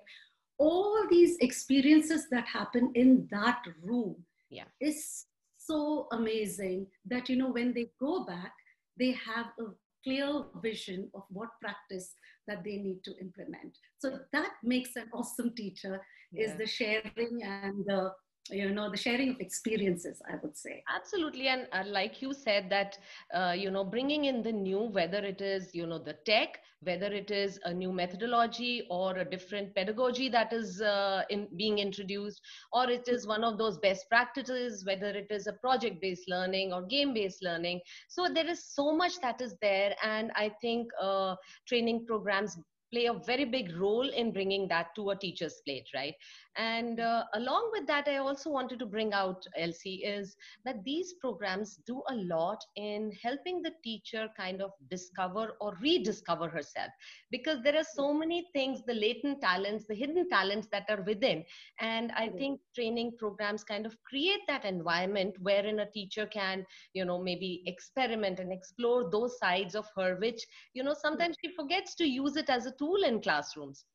all 0.60 1.06
these 1.10 1.38
experiences 1.40 2.28
that 2.32 2.46
happen 2.48 2.92
in 2.96 3.28
that 3.32 3.62
room 3.82 4.16
Yeah. 4.50 4.70
is 4.80 5.26
so 5.58 6.08
amazing 6.12 6.88
that 7.12 7.30
you 7.30 7.36
know 7.36 7.52
when 7.52 7.74
they 7.74 7.88
go 8.00 8.14
back 8.26 8.54
they 9.02 9.12
have 9.12 9.48
a 9.66 9.68
clear 10.04 10.44
vision 10.62 11.10
of 11.18 11.24
what 11.30 11.50
practice 11.62 12.08
that 12.48 12.64
they 12.64 12.78
need 12.78 13.00
to 13.04 13.14
implement 13.26 13.78
so 13.98 14.20
that 14.36 14.52
makes 14.64 14.96
an 14.96 15.08
awesome 15.14 15.52
teacher 15.62 15.96
is 16.44 16.52
the 16.62 16.68
sharing 16.80 17.34
and 17.44 17.86
the 17.86 18.02
you 18.50 18.70
know 18.72 18.90
the 18.90 18.98
sharing 18.98 19.30
of 19.30 19.40
experiences 19.40 20.22
i 20.30 20.36
would 20.42 20.56
say 20.58 20.84
Absolutely, 20.94 21.48
and 21.48 21.68
uh, 21.72 21.84
like 21.88 22.22
you 22.22 22.34
said, 22.34 22.70
that 22.70 22.98
uh, 23.34 23.54
you 23.58 23.72
know, 23.72 23.84
bringing 23.84 24.26
in 24.26 24.44
the 24.44 24.52
new, 24.52 24.80
whether 24.80 25.20
it 25.20 25.42
is 25.42 25.74
you 25.74 25.86
know 25.86 25.98
the 25.98 26.14
tech, 26.26 26.60
whether 26.82 27.08
it 27.08 27.32
is 27.32 27.60
a 27.66 27.74
new 27.74 27.92
methodology 27.92 28.86
or 28.90 29.18
a 29.18 29.26
different 29.26 29.74
pedagogy 29.76 30.30
that 30.30 30.54
is 30.54 30.82
uh, 30.82 31.24
in 31.30 31.48
being 31.56 31.80
introduced, 31.80 32.42
or 32.72 32.90
it 32.90 33.08
is 33.08 33.26
one 33.26 33.44
of 33.44 33.58
those 33.58 33.78
best 33.80 34.08
practices, 34.10 34.86
whether 34.86 35.08
it 35.08 35.28
is 35.30 35.48
a 35.48 35.54
project-based 35.54 36.30
learning 36.30 36.74
or 36.74 36.82
game-based 36.84 37.44
learning. 37.44 37.80
So 38.08 38.28
there 38.34 38.48
is 38.48 38.66
so 38.66 38.96
much 38.96 39.20
that 39.22 39.42
is 39.42 39.56
there, 39.62 39.96
and 40.04 40.32
I 40.36 40.52
think 40.62 40.90
uh, 41.02 41.36
training 41.68 42.06
programs 42.06 42.58
play 42.94 43.06
a 43.08 43.14
very 43.14 43.46
big 43.46 43.76
role 43.78 44.08
in 44.08 44.32
bringing 44.32 44.68
that 44.68 44.88
to 44.96 45.10
a 45.10 45.16
teacher's 45.16 45.62
plate, 45.66 45.88
right? 45.96 46.14
And 46.58 47.00
uh, 47.00 47.24
along 47.34 47.70
with 47.74 47.88
that, 47.88 48.08
I 48.08 48.18
also 48.18 48.50
wanted 48.50 48.80
to 48.80 48.86
bring 48.86 49.14
out, 49.14 49.44
Elsie, 49.58 50.04
is 50.06 50.36
that 50.66 50.84
these 50.84 51.14
programs 51.22 51.78
do 51.86 52.02
a 52.10 52.16
lot 52.16 52.64
in 52.76 53.12
helping 53.22 53.62
the 53.62 53.72
teacher 53.84 54.28
kind 54.38 54.62
of 54.62 54.72
discover 54.90 55.54
or 55.62 55.78
rediscover 55.82 56.50
herself. 56.50 56.90
Because 57.32 57.62
there 57.64 57.76
are 57.78 57.84
so 57.84 58.14
many 58.14 58.48
things 58.54 58.82
the 58.86 58.94
latent 58.94 59.42
talents 59.42 59.86
the 59.88 59.96
hidden 59.96 60.28
talents 60.30 60.68
that 60.72 60.86
are 60.90 61.02
within. 61.04 61.44
And 61.80 62.12
i 62.16 62.30
think 62.30 62.60
training 62.76 63.14
programs 63.18 63.64
kind 63.64 63.86
of 63.86 63.96
create 64.04 64.42
that 64.48 64.66
environment 64.66 65.36
wherein 65.42 65.80
a 65.80 65.90
teacher 65.92 66.26
can 66.26 66.66
you 66.94 67.06
know 67.06 67.20
maybe 67.22 67.64
experiment 67.66 68.40
and 68.40 68.52
explore 68.52 69.10
those 69.12 69.38
sides 69.40 69.76
of 69.76 69.88
her 69.96 70.16
which 70.20 70.42
you 70.74 70.84
know 70.84 70.94
sometimes 70.94 71.36
she 71.44 71.52
forgets 71.52 71.96
to 71.96 72.06
use 72.06 72.36
it 72.36 72.50
as 72.50 72.66
a 72.66 72.72
tool 72.78 73.04
in 73.04 73.22
classrooms 73.22 73.86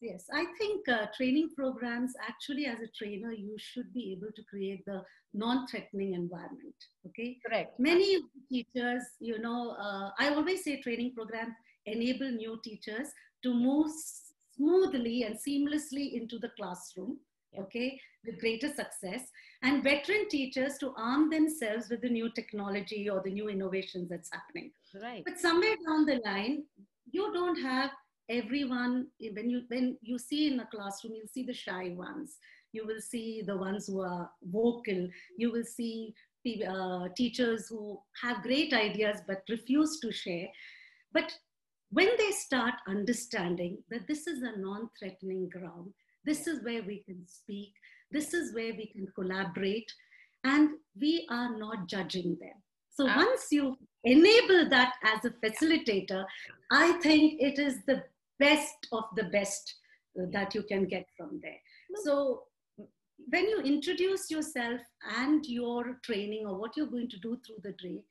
Yes. 0.00 0.26
I 0.32 0.46
think 0.58 0.88
uh, 0.88 1.06
training 1.16 1.50
programs, 1.56 2.12
actually, 2.26 2.66
as 2.66 2.80
a 2.80 2.88
trainer, 2.96 3.32
you 3.32 3.56
should 3.58 3.92
be 3.92 4.12
able 4.12 4.32
to 4.34 4.42
create 4.44 4.84
the 4.86 5.02
non 5.34 5.66
threatening 5.66 6.14
environment. 6.14 6.74
Okay. 7.06 7.38
correct 7.46 7.78
Many 7.78 8.18
teachers, 8.48 9.02
you 9.20 9.38
know, 9.38 9.76
uh, 9.78 10.10
I 10.18 10.34
always 10.34 10.64
say 10.64 10.80
training 10.80 11.14
programs 11.14 11.54
enable 11.86 12.30
new 12.30 12.60
teachers 12.62 13.08
to 13.42 13.54
move 13.54 13.90
smoothly 14.56 15.22
and 15.22 15.36
seamlessly 15.36 16.14
into 16.14 16.38
the 16.38 16.50
classroom. 16.56 17.18
Okay, 17.58 17.98
with 18.26 18.38
greater 18.40 18.68
success, 18.68 19.22
and 19.62 19.82
veteran 19.82 20.28
teachers 20.28 20.76
to 20.78 20.92
arm 20.98 21.30
themselves 21.30 21.88
with 21.88 22.02
the 22.02 22.08
new 22.08 22.30
technology 22.34 23.08
or 23.08 23.22
the 23.24 23.30
new 23.30 23.48
innovations 23.48 24.06
that's 24.10 24.30
happening. 24.30 24.70
right 25.02 25.22
But 25.24 25.38
somewhere 25.38 25.74
down 25.86 26.04
the 26.04 26.20
line, 26.26 26.64
you 27.10 27.32
don't 27.32 27.60
have 27.62 27.90
everyone 28.28 29.06
when 29.32 29.50
you 29.50 29.62
when 29.68 29.96
you 30.02 30.18
see 30.18 30.52
in 30.52 30.60
a 30.60 30.66
classroom 30.66 31.14
you'll 31.16 31.28
see 31.28 31.42
the 31.44 31.54
shy 31.54 31.94
ones. 31.96 32.38
You 32.72 32.86
will 32.86 33.00
see 33.00 33.42
the 33.46 33.56
ones 33.56 33.86
who 33.86 34.02
are 34.02 34.30
vocal. 34.42 35.08
You 35.36 35.50
will 35.52 35.64
see 35.64 36.14
uh, 36.66 37.08
teachers 37.16 37.68
who 37.68 38.00
have 38.22 38.42
great 38.42 38.72
ideas 38.72 39.20
but 39.26 39.42
refuse 39.48 39.98
to 40.00 40.12
share. 40.12 40.48
But 41.12 41.32
when 41.90 42.08
they 42.18 42.30
start 42.32 42.74
understanding 42.86 43.78
that 43.90 44.06
this 44.06 44.26
is 44.26 44.42
a 44.42 44.58
non-threatening 44.58 45.48
ground 45.48 45.90
this 46.24 46.46
is 46.46 46.62
where 46.62 46.82
we 46.82 46.98
can 47.06 47.26
speak 47.26 47.72
this 48.10 48.34
is 48.34 48.54
where 48.54 48.72
we 48.74 48.86
can 48.86 49.06
collaborate 49.14 49.90
and 50.44 50.70
we 51.00 51.26
are 51.30 51.56
not 51.56 51.86
judging 51.88 52.36
them. 52.40 52.56
So 52.90 53.06
Ah. 53.08 53.16
once 53.16 53.46
you 53.50 53.76
enable 54.04 54.68
that 54.68 54.92
as 55.02 55.24
a 55.24 55.30
facilitator 55.30 56.24
i 56.70 56.92
think 57.04 57.40
it 57.40 57.58
is 57.58 57.82
the 57.86 58.02
best 58.38 58.86
of 58.92 59.04
the 59.16 59.24
best 59.24 59.74
uh, 60.20 60.26
that 60.32 60.54
you 60.54 60.62
can 60.62 60.86
get 60.86 61.06
from 61.16 61.40
there. 61.42 61.60
So 62.04 62.42
when 63.30 63.48
you 63.48 63.60
introduce 63.60 64.30
yourself 64.30 64.80
and 65.18 65.44
your 65.46 65.98
training 66.04 66.46
or 66.46 66.58
what 66.58 66.76
you're 66.76 66.86
going 66.86 67.10
to 67.10 67.18
do 67.18 67.38
through 67.44 67.58
the 67.62 67.72
day 67.72 68.02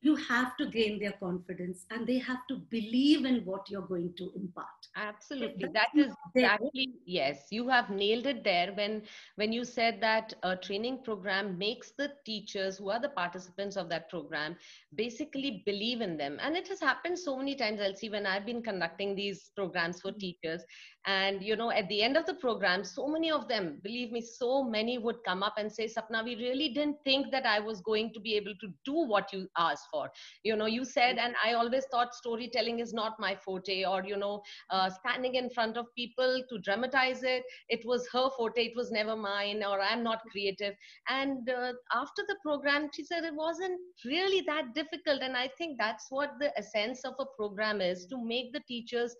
you 0.00 0.14
have 0.14 0.56
to 0.56 0.66
gain 0.66 0.98
their 1.00 1.12
confidence 1.12 1.84
and 1.90 2.06
they 2.06 2.18
have 2.18 2.46
to 2.48 2.56
believe 2.70 3.24
in 3.24 3.44
what 3.44 3.68
you're 3.68 3.82
going 3.82 4.12
to 4.16 4.30
impart. 4.36 4.66
Absolutely. 4.96 5.64
If 5.64 5.72
that's 5.72 5.94
is 5.94 6.14
exactly 6.34 6.90
yes 7.04 7.46
you 7.50 7.68
have 7.68 7.90
nailed 7.90 8.26
it 8.26 8.44
there 8.44 8.72
when 8.74 9.02
when 9.36 9.52
you 9.52 9.64
said 9.64 10.00
that 10.00 10.34
a 10.44 10.54
training 10.54 10.98
program 11.02 11.58
makes 11.58 11.92
the 11.92 12.12
teachers 12.24 12.78
who 12.78 12.90
are 12.90 13.00
the 13.00 13.08
participants 13.08 13.76
of 13.76 13.88
that 13.88 14.08
program 14.08 14.56
basically 14.94 15.62
believe 15.66 16.00
in 16.00 16.16
them. 16.16 16.38
And 16.40 16.56
it 16.56 16.68
has 16.68 16.80
happened 16.80 17.18
so 17.18 17.36
many 17.36 17.54
times. 17.54 17.80
Elsie 17.80 18.10
when 18.10 18.26
i've 18.26 18.46
been 18.46 18.62
conducting 18.62 19.14
these 19.14 19.50
programs 19.56 20.00
for 20.00 20.10
mm-hmm. 20.10 20.18
teachers 20.18 20.62
and 21.08 21.42
you 21.42 21.56
know 21.56 21.70
at 21.70 21.88
the 21.88 22.02
end 22.02 22.16
of 22.18 22.26
the 22.26 22.34
program 22.34 22.84
so 22.84 23.06
many 23.08 23.30
of 23.30 23.48
them 23.48 23.68
believe 23.82 24.12
me 24.12 24.20
so 24.20 24.62
many 24.62 24.98
would 24.98 25.22
come 25.28 25.42
up 25.42 25.54
and 25.62 25.72
say 25.76 25.86
sapna 25.92 26.22
we 26.22 26.34
really 26.40 26.68
didn't 26.74 26.98
think 27.08 27.30
that 27.34 27.46
i 27.52 27.58
was 27.68 27.80
going 27.88 28.10
to 28.16 28.20
be 28.26 28.34
able 28.40 28.56
to 28.62 28.68
do 28.84 28.96
what 29.12 29.32
you 29.32 29.46
asked 29.56 29.86
for. 29.90 30.10
You 30.44 30.56
know 30.56 30.66
you 30.66 30.84
said 30.84 31.16
and 31.18 31.34
i 31.44 31.54
always 31.54 31.86
thought 31.90 32.14
storytelling 32.14 32.80
is 32.80 32.92
not 32.92 33.18
my 33.18 33.34
forte 33.44 33.84
or 33.84 34.02
you 34.04 34.18
know 34.24 34.42
uh, 34.70 34.90
standing 34.90 35.36
in 35.36 35.48
front 35.48 35.78
of 35.78 35.86
people 35.94 36.42
to 36.50 36.58
dramatize 36.58 37.22
it. 37.22 37.44
It 37.68 37.86
was 37.86 38.06
her 38.12 38.28
forte. 38.36 38.66
It 38.66 38.76
was 38.76 38.90
never 38.90 39.16
mine 39.16 39.64
or 39.64 39.80
i'm 39.80 40.02
not 40.02 40.20
creative. 40.30 40.74
And 41.08 41.48
uh, 41.48 41.72
after 42.02 42.22
the 42.28 42.36
program 42.44 42.90
she 42.94 43.04
said 43.04 43.24
it 43.24 43.34
wasn't 43.34 43.80
really 44.04 44.42
that 44.52 44.74
difficult. 44.74 45.22
And 45.22 45.36
i 45.36 45.48
think 45.56 45.78
that's 45.78 46.06
what 46.10 46.32
the 46.38 46.52
essence 46.58 47.04
of 47.04 47.14
a 47.18 47.26
program 47.36 47.80
is 47.80 48.06
to 48.06 48.22
make 48.22 48.52
the 48.52 48.64
teachers 48.68 49.16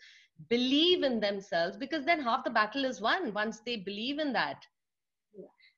believe 0.48 1.02
in 1.02 1.20
themselves 1.20 1.76
because 1.76 2.04
then 2.04 2.20
half 2.22 2.44
the 2.44 2.50
battle 2.50 2.84
is 2.84 3.00
won 3.00 3.32
once 3.34 3.60
they 3.60 3.76
believe 3.76 4.18
in 4.18 4.32
that. 4.32 4.64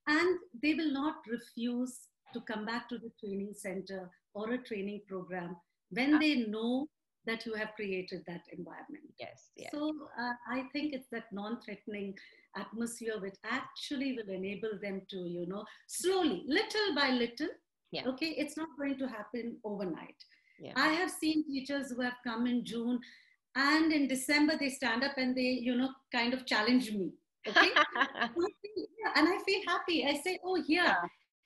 And 0.07 0.39
they 0.63 0.75
will 0.75 0.93
not 0.93 1.17
refuse 1.29 2.09
to 2.35 2.41
come 2.41 2.65
back 2.67 2.89
to 2.89 2.99
the 2.99 3.11
training 3.21 3.55
center 3.55 4.11
or 4.35 4.53
a 4.53 4.59
training 4.59 5.03
program 5.09 5.57
when 5.91 6.19
they 6.19 6.37
know 6.37 6.89
that 7.27 7.45
you 7.45 7.55
have 7.55 7.75
created 7.77 8.23
that 8.27 8.43
environment. 8.57 9.05
Yes 9.19 9.51
yes. 9.57 9.71
So 9.73 9.95
uh, 10.19 10.33
i 10.51 10.65
think 10.73 10.95
it's 10.95 11.09
that 11.13 11.25
non-threatening 11.33 12.15
atmosphere 12.57 13.21
which 13.21 13.37
actually 13.45 14.17
will 14.17 14.33
enable 14.35 14.71
them 14.83 15.03
to 15.11 15.17
you 15.17 15.47
know 15.47 15.65
slowly 15.87 16.45
little 16.47 16.95
by 16.95 17.11
little 17.11 17.49
Yeah. 17.93 18.07
okay 18.09 18.31
it's 18.43 18.57
not 18.57 18.69
going 18.79 18.99
to 18.99 19.07
happen 19.07 19.59
overnight. 19.65 20.21
Yeah. 20.59 20.73
I 20.77 20.89
have 20.89 21.11
seen 21.11 21.45
teachers 21.47 21.91
who 21.91 22.01
have 22.03 22.19
come 22.27 22.47
in 22.47 22.65
june 22.65 23.01
and 23.57 23.93
in 23.93 24.07
december 24.07 24.55
they 24.59 24.69
stand 24.69 25.03
up 25.03 25.17
and 25.17 25.37
they 25.37 25.51
you 25.67 25.75
know 25.77 25.91
kind 26.13 26.33
of 26.33 26.47
challenge 26.47 26.93
me 26.93 27.11
okay? 27.49 27.71
And 29.17 29.29
i 29.29 29.39
feel 29.47 29.63
happy. 29.67 30.07
I 30.07 30.15
say 30.25 30.39
oh 30.45 30.63
yeah. 30.69 30.97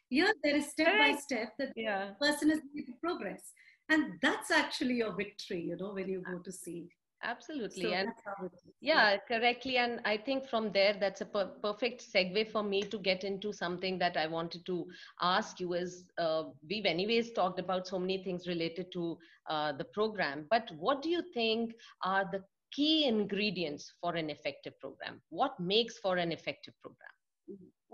here 0.08 0.32
there 0.42 0.56
is 0.56 0.66
step 0.66 0.98
by 0.98 1.16
step 1.16 1.52
that 1.58 1.72
yeah. 1.76 2.08
the 2.08 2.26
person 2.26 2.50
is 2.50 2.60
making 2.74 2.96
progress. 3.02 3.52
And 3.88 4.14
that's 4.20 4.50
actually 4.50 4.94
your 4.94 5.14
victory 5.14 5.62
you 5.68 5.76
know 5.76 5.92
when 5.94 6.08
you 6.08 6.22
go 6.30 6.38
to 6.38 6.52
see 6.52 6.88
absolutely. 7.24 7.82
So 7.82 7.92
and 7.92 8.08
that's 8.08 8.22
how 8.24 8.46
it 8.46 8.52
is. 8.54 8.74
yeah 8.80 9.16
correctly. 9.28 9.76
And 9.76 10.00
i 10.04 10.16
think 10.16 10.46
from 10.46 10.70
there 10.72 10.94
that's 11.00 11.20
a 11.20 11.26
per- 11.26 11.52
perfect 11.62 12.04
segue 12.12 12.50
for 12.50 12.62
me 12.62 12.82
to 12.82 12.98
get 12.98 13.24
into 13.24 13.52
something 13.52 13.98
that 13.98 14.16
i 14.16 14.26
wanted 14.26 14.64
to 14.66 14.86
ask 15.20 15.60
you 15.60 15.74
is 15.74 16.04
uh, 16.18 16.44
we've 16.68 16.86
anyways 16.86 17.32
talked 17.32 17.58
about 17.58 17.86
so 17.86 17.98
many 17.98 18.22
things 18.22 18.46
related 18.46 18.92
to 18.92 19.18
uh, 19.50 19.72
the 19.72 19.84
program 19.84 20.46
but 20.50 20.70
what 20.78 21.02
do 21.02 21.08
you 21.08 21.22
think 21.34 21.72
are 22.02 22.24
the 22.32 22.42
key 22.74 23.06
ingredients 23.06 23.92
for 24.00 24.14
an 24.16 24.30
effective 24.30 24.78
program? 24.80 25.20
What 25.30 25.58
makes 25.60 25.98
for 25.98 26.16
an 26.16 26.32
effective 26.32 26.74
program? 26.82 27.14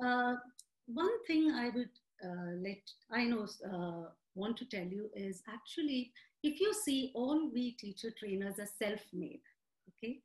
Uh, 0.02 0.37
one 0.87 1.25
thing 1.26 1.50
I 1.52 1.70
would 1.75 1.94
uh, 2.25 2.52
let 2.62 2.82
I 3.12 3.25
know 3.25 3.46
uh, 3.72 4.10
want 4.40 4.56
to 4.59 4.64
tell 4.64 4.87
you 4.87 5.11
is 5.14 5.42
actually 5.49 6.12
if 6.42 6.61
you 6.61 6.73
see 6.73 7.12
all 7.14 7.50
we 7.52 7.73
teacher 7.73 8.11
trainers 8.18 8.59
are 8.59 8.68
self-made, 8.78 9.42
okay. 9.88 10.20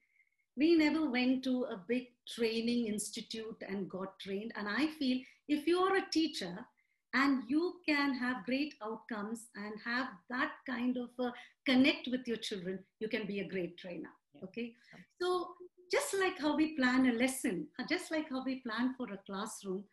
We 0.57 0.75
never 0.75 1.09
went 1.09 1.43
to 1.43 1.65
a 1.65 1.81
big 1.85 2.07
training 2.33 2.87
institute 2.87 3.61
and 3.67 3.89
got 3.89 4.17
trained. 4.19 4.53
And 4.55 4.69
I 4.69 4.87
feel 4.87 5.19
if 5.49 5.67
you 5.67 5.79
are 5.79 5.97
a 5.97 6.09
teacher 6.11 6.65
and 7.13 7.43
you 7.49 7.73
can 7.85 8.13
have 8.13 8.45
great 8.45 8.73
outcomes 8.81 9.47
and 9.55 9.73
have 9.83 10.07
that 10.29 10.51
kind 10.65 10.97
of 10.97 11.09
a 11.19 11.33
connect 11.65 12.07
with 12.09 12.25
your 12.25 12.37
children, 12.37 12.79
you 13.01 13.09
can 13.09 13.27
be 13.27 13.41
a 13.41 13.49
great 13.49 13.77
trainer. 13.77 14.13
Okay. 14.43 14.73
So 15.21 15.55
just 15.91 16.13
like 16.17 16.39
how 16.39 16.55
we 16.55 16.75
plan 16.77 17.09
a 17.09 17.13
lesson, 17.13 17.67
just 17.89 18.09
like 18.09 18.29
how 18.29 18.43
we 18.45 18.61
plan 18.61 18.95
for 18.97 19.11
a 19.11 19.19
classroom, 19.25 19.83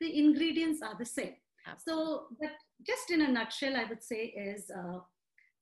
the 0.00 0.18
ingredients 0.18 0.82
are 0.82 0.96
the 0.98 1.06
same. 1.06 1.36
So, 1.78 2.26
but 2.40 2.50
just 2.86 3.10
in 3.10 3.22
a 3.22 3.28
nutshell, 3.28 3.76
I 3.76 3.84
would 3.84 4.02
say 4.02 4.34
is 4.36 4.70
uh, 4.70 5.00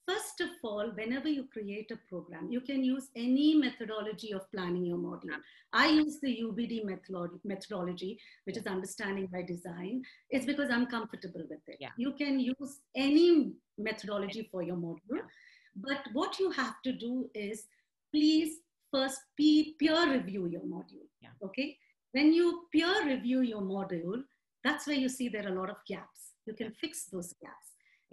first 0.09 0.41
of 0.41 0.49
all, 0.65 0.91
whenever 0.95 1.29
you 1.29 1.45
create 1.53 1.91
a 1.91 1.99
program, 2.09 2.51
you 2.51 2.61
can 2.61 2.83
use 2.83 3.09
any 3.15 3.55
methodology 3.55 4.33
of 4.33 4.51
planning 4.53 4.87
your 4.87 4.97
module. 4.97 5.37
I 5.73 5.89
use 5.89 6.19
the 6.23 6.41
UBD 6.43 6.85
methodology, 6.85 7.41
methodology 7.45 8.19
which 8.45 8.57
is 8.57 8.67
understanding 8.67 9.27
by 9.27 9.43
design. 9.43 10.03
It's 10.31 10.47
because 10.47 10.71
I'm 10.71 10.87
comfortable 10.87 11.43
with 11.49 11.61
it. 11.67 11.77
Yeah. 11.79 11.91
You 11.99 12.13
can 12.13 12.41
use 12.41 12.81
any 12.97 13.53
methodology 13.77 14.49
for 14.51 14.63
your 14.63 14.77
module. 14.77 15.17
Yeah. 15.17 15.29
But 15.77 16.01
what 16.13 16.39
you 16.39 16.51
have 16.53 16.81
to 16.85 16.93
do 16.93 17.29
is 17.35 17.67
please 18.13 18.61
first 18.91 19.21
peer 19.37 20.11
review 20.11 20.47
your 20.47 20.63
module. 20.63 21.07
Yeah. 21.21 21.31
Okay. 21.45 21.77
When 22.13 22.33
you 22.33 22.63
peer 22.73 23.05
review 23.05 23.43
your 23.43 23.61
module, 23.61 24.23
that's 24.65 24.87
where 24.87 24.97
you 24.97 25.09
see 25.09 25.29
there 25.29 25.47
are 25.47 25.53
a 25.53 25.61
lot 25.61 25.71
of 25.71 25.77
gaps. 25.87 26.33
You 26.47 26.55
can 26.55 26.73
fix 26.73 27.05
those 27.05 27.35
gaps. 27.41 27.67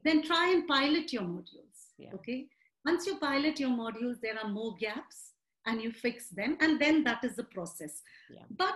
Then 0.04 0.24
try 0.24 0.52
and 0.52 0.68
pilot 0.68 1.12
your 1.14 1.24
modules. 1.24 1.94
Yeah. 1.98 2.14
Okay. 2.14 2.48
Once 2.86 3.08
you 3.08 3.18
pilot 3.18 3.60
your 3.60 3.72
modules, 3.72 4.20
there 4.22 4.38
are 4.38 4.50
more 4.50 4.76
gaps 4.80 5.32
and 5.66 5.82
you 5.82 5.92
fix 5.92 6.30
them. 6.30 6.58
And 6.60 6.80
then 6.80 7.04
that 7.06 7.24
is 7.24 7.36
the 7.36 7.44
process. 7.46 8.02
Yeah. 8.30 8.44
But 8.56 8.76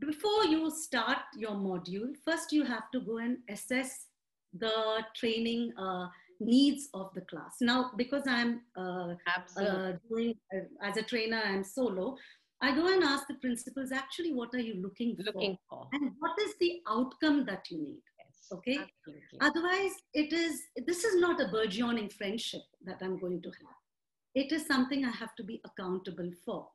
before 0.00 0.44
you 0.44 0.70
start 0.70 1.18
your 1.36 1.52
module, 1.52 2.14
first 2.24 2.52
you 2.52 2.64
have 2.64 2.90
to 2.92 3.00
go 3.00 3.18
and 3.18 3.38
assess 3.50 4.06
the 4.58 5.04
training 5.14 5.72
uh, 5.76 6.08
needs 6.40 6.88
of 6.94 7.12
the 7.14 7.22
class. 7.22 7.56
Now, 7.60 7.92
because 7.96 8.22
I'm 8.26 8.62
uh, 8.76 9.14
uh, 9.58 9.92
doing 10.08 10.34
uh, 10.54 10.60
as 10.82 10.96
a 10.96 11.02
trainer, 11.02 11.42
I'm 11.44 11.64
solo. 11.64 12.16
I 12.66 12.74
go 12.74 12.86
and 12.92 13.02
ask 13.04 13.26
the 13.28 13.34
principals, 13.34 13.92
actually, 13.92 14.32
what 14.32 14.52
are 14.54 14.60
you 14.60 14.74
looking, 14.82 15.16
Looking 15.18 15.56
for. 15.68 15.84
for? 15.84 15.88
And 15.92 16.12
what 16.18 16.38
is 16.46 16.54
the 16.60 16.80
outcome 16.88 17.44
that 17.46 17.70
you 17.70 17.78
need? 17.78 18.02
Yes. 18.18 18.34
okay. 18.56 18.78
Absolutely. 18.78 19.38
Otherwise, 19.40 19.92
it 20.14 20.32
is, 20.32 20.60
this 20.86 21.04
is 21.04 21.20
not 21.20 21.40
a 21.40 21.48
burgeoning 21.48 22.08
friendship 22.10 22.62
that 22.84 22.98
I'm 23.02 23.18
going 23.18 23.40
to 23.42 23.50
have. 23.50 23.78
It 24.34 24.52
is 24.52 24.66
something 24.66 25.04
I 25.04 25.10
have 25.10 25.34
to 25.36 25.44
be 25.44 25.60
accountable 25.64 26.30
for. 26.44 26.68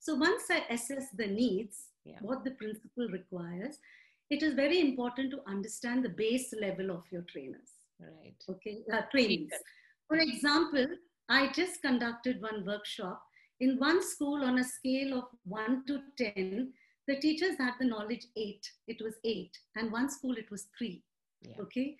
So 0.00 0.14
once 0.14 0.44
I 0.50 0.60
assess 0.76 1.06
the 1.22 1.26
needs, 1.26 1.76
Yeah. 2.04 2.20
what 2.28 2.44
the 2.44 2.52
principal 2.62 3.06
requires, 3.18 3.74
it 4.34 4.42
is 4.46 4.54
very 4.54 4.78
important 4.80 5.30
to 5.34 5.40
understand 5.54 6.04
the 6.04 6.14
base 6.24 6.48
level 6.66 6.88
of 6.98 7.02
your 7.14 7.24
trainers 7.32 7.70
Right. 8.00 8.36
okay, 8.52 8.76
uh, 8.94 9.02
trainings. 9.14 9.52
For 10.08 10.16
example, 10.28 10.86
I 11.28 11.40
just 11.60 11.82
conducted 11.88 12.40
one 12.40 12.64
workshop. 12.72 13.18
In 13.60 13.78
one 13.78 14.02
school, 14.02 14.44
on 14.44 14.58
a 14.58 14.64
scale 14.64 15.18
of 15.18 15.24
1 15.44 15.84
to 15.86 16.00
10, 16.16 16.72
the 17.06 17.16
teachers 17.16 17.56
had 17.58 17.74
the 17.80 17.86
knowledge 17.86 18.26
8. 18.36 18.72
It 18.86 19.02
was 19.02 19.14
8. 19.24 19.50
And 19.76 19.90
one 19.90 20.08
school, 20.10 20.36
it 20.36 20.50
was 20.50 20.68
3. 20.78 21.02
Yeah. 21.42 21.54
Okay. 21.60 21.96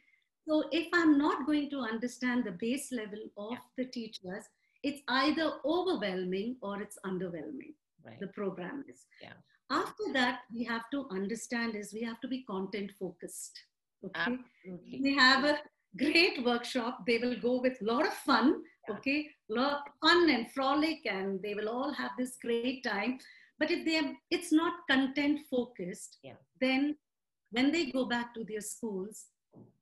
So 0.47 0.65
if 0.73 0.89
I'm 0.95 1.19
not 1.19 1.47
going 1.47 1.69
to 1.71 1.81
understand 1.81 2.45
the 2.45 2.53
base 2.53 2.91
level 2.93 3.23
of 3.37 3.53
Yeah. 3.53 3.59
the 3.77 3.85
teachers, 3.87 4.45
it's 4.83 5.03
either 5.09 5.53
overwhelming 5.65 6.57
or 6.63 6.81
it's 6.81 6.99
underwhelming 7.05 7.75
Right. 8.05 8.21
the 8.21 8.29
program 8.29 8.85
is. 8.89 9.07
Yeah. 9.21 9.35
After 9.71 10.05
that, 10.15 10.43
we 10.55 10.65
have 10.65 10.89
to 10.93 11.07
understand 11.11 11.75
is 11.75 11.93
we 11.93 12.03
have 12.03 12.21
to 12.21 12.29
be 12.29 12.45
content 12.45 12.93
focused. 12.99 13.59
Okay 14.05 14.21
Absolutely. 14.21 15.01
we 15.03 15.15
have 15.17 15.45
a 15.45 15.59
great 15.97 16.45
workshop 16.45 17.05
they 17.07 17.19
will 17.19 17.35
go 17.41 17.61
with 17.61 17.81
a 17.83 17.85
lot 17.85 18.07
of 18.07 18.15
fun. 18.15 18.63
Okay. 18.91 19.29
Fun 20.03 20.31
and 20.31 20.51
frolic 20.53 21.01
and 21.05 21.41
they 21.43 21.55
will 21.55 21.69
all 21.69 21.93
have 21.93 22.13
this 22.19 22.37
great 22.43 22.83
time. 22.85 23.19
But 23.59 23.71
if 23.71 23.85
they 23.85 23.99
are, 23.99 24.13
it's 24.31 24.53
not 24.53 24.75
content 24.89 25.41
focused 25.51 26.19
Yeah. 26.23 26.35
then 26.61 26.97
when 27.51 27.73
they 27.73 27.91
go 27.91 28.05
back 28.05 28.35
to 28.35 28.45
their 28.45 28.61
schools 28.61 29.27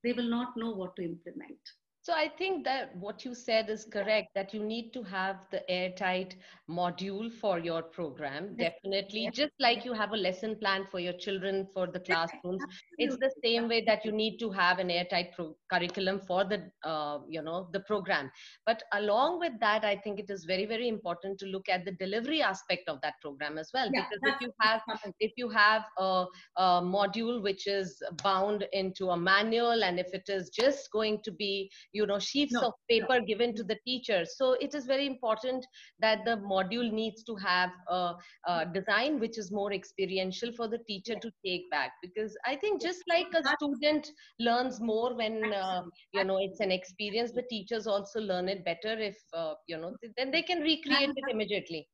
they 0.02 0.12
will 0.12 0.30
not 0.30 0.56
know 0.56 0.70
what 0.70 0.96
to 0.96 1.02
implement 1.02 1.58
So 2.06 2.12
I 2.12 2.28
think 2.38 2.62
that 2.66 2.94
what 2.96 3.24
you 3.24 3.34
said 3.34 3.68
is 3.68 3.84
correct, 3.84 4.28
that 4.36 4.54
you 4.54 4.62
need 4.62 4.92
to 4.92 5.02
have 5.02 5.44
the 5.50 5.68
airtight 5.68 6.36
module 6.70 7.32
for 7.32 7.58
your 7.58 7.82
program. 7.82 8.54
Definitely. 8.56 9.22
Yes. 9.24 9.34
Just 9.34 9.54
like 9.58 9.84
you 9.84 9.92
have 9.92 10.12
a 10.12 10.16
lesson 10.16 10.54
plan 10.54 10.86
for 10.88 11.00
your 11.00 11.14
children 11.14 11.66
for 11.74 11.88
the 11.88 11.98
classrooms, 11.98 12.62
it's 12.98 13.16
the 13.16 13.32
same 13.42 13.66
way 13.66 13.82
that 13.86 14.04
you 14.04 14.12
need 14.12 14.38
to 14.38 14.50
have 14.50 14.78
an 14.78 14.88
airtight 14.88 15.34
pro- 15.34 15.56
curriculum 15.72 16.20
for 16.20 16.44
the 16.44 16.70
uh, 16.84 17.18
you 17.28 17.42
know 17.42 17.68
the 17.72 17.80
program 17.80 18.30
but 18.64 18.82
along 18.92 19.38
with 19.38 19.52
that 19.60 19.84
i 19.84 19.96
think 19.96 20.18
it 20.18 20.30
is 20.30 20.44
very 20.44 20.66
very 20.66 20.88
important 20.88 21.38
to 21.38 21.46
look 21.46 21.68
at 21.68 21.84
the 21.84 21.92
delivery 21.92 22.40
aspect 22.42 22.88
of 22.88 23.00
that 23.02 23.14
program 23.20 23.58
as 23.58 23.70
well 23.74 23.90
Yeah, 23.92 24.04
because 24.08 24.34
if 24.34 24.40
you 24.40 24.52
have 24.60 24.82
if 25.20 25.32
you 25.36 25.48
have 25.48 25.82
a, 25.98 26.26
a 26.56 26.80
module 26.82 27.42
which 27.42 27.66
is 27.66 28.00
bound 28.22 28.66
into 28.72 29.10
a 29.10 29.16
manual 29.16 29.82
and 29.82 29.98
if 29.98 30.14
it 30.14 30.28
is 30.28 30.50
just 30.50 30.90
going 30.92 31.20
to 31.24 31.32
be 31.32 31.70
you 31.98 32.06
know 32.10 32.18
sheets 32.18 32.54
No, 32.54 32.62
of 32.68 32.74
paper 32.90 33.18
given 33.30 33.54
to 33.56 33.64
the 33.64 33.78
teacher. 33.86 34.24
So 34.34 34.52
it 34.66 34.74
is 34.74 34.86
very 34.86 35.06
important 35.06 35.66
that 36.06 36.24
the 36.24 36.36
module 36.52 36.92
needs 36.92 37.22
to 37.24 37.36
have 37.36 37.70
a, 37.88 38.14
a 38.46 38.66
design 38.78 39.18
which 39.20 39.38
is 39.38 39.50
more 39.60 39.72
experiential 39.72 40.52
for 40.56 40.68
the 40.68 40.78
teacher 40.90 41.14
Yeah. 41.14 41.20
to 41.26 41.30
take 41.44 41.70
back. 41.70 41.92
Because 42.02 42.36
i 42.46 42.54
think 42.56 42.82
just 42.82 43.02
like 43.08 43.26
a 43.34 43.42
student 43.56 44.08
learns 44.48 44.80
more 44.80 45.14
when 45.22 45.52
uh, 45.52 45.82
you 46.12 46.24
know 46.24 46.38
it's 46.38 46.60
an 46.60 46.72
experience 46.80 47.32
the 47.32 47.46
teachers 47.50 47.86
also 47.86 48.20
learn 48.20 48.48
it 48.48 48.64
better 48.64 48.94
if 49.10 49.16
uh, 49.42 49.54
you 49.66 49.78
know 49.78 49.92
then 50.16 50.30
they 50.30 50.42
can 50.42 50.60
recreate 50.60 51.10
it 51.24 51.24
immediately. 51.36 51.88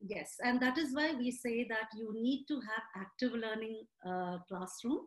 Yes, 0.00 0.36
and 0.44 0.60
that 0.62 0.78
is 0.78 0.94
why 0.94 1.12
we 1.18 1.30
say 1.32 1.66
that 1.68 1.88
you 1.96 2.12
need 2.14 2.44
to 2.48 2.60
have 2.60 2.84
active 3.04 3.32
learning 3.32 3.82
uh, 4.06 4.38
classroom, 4.48 5.00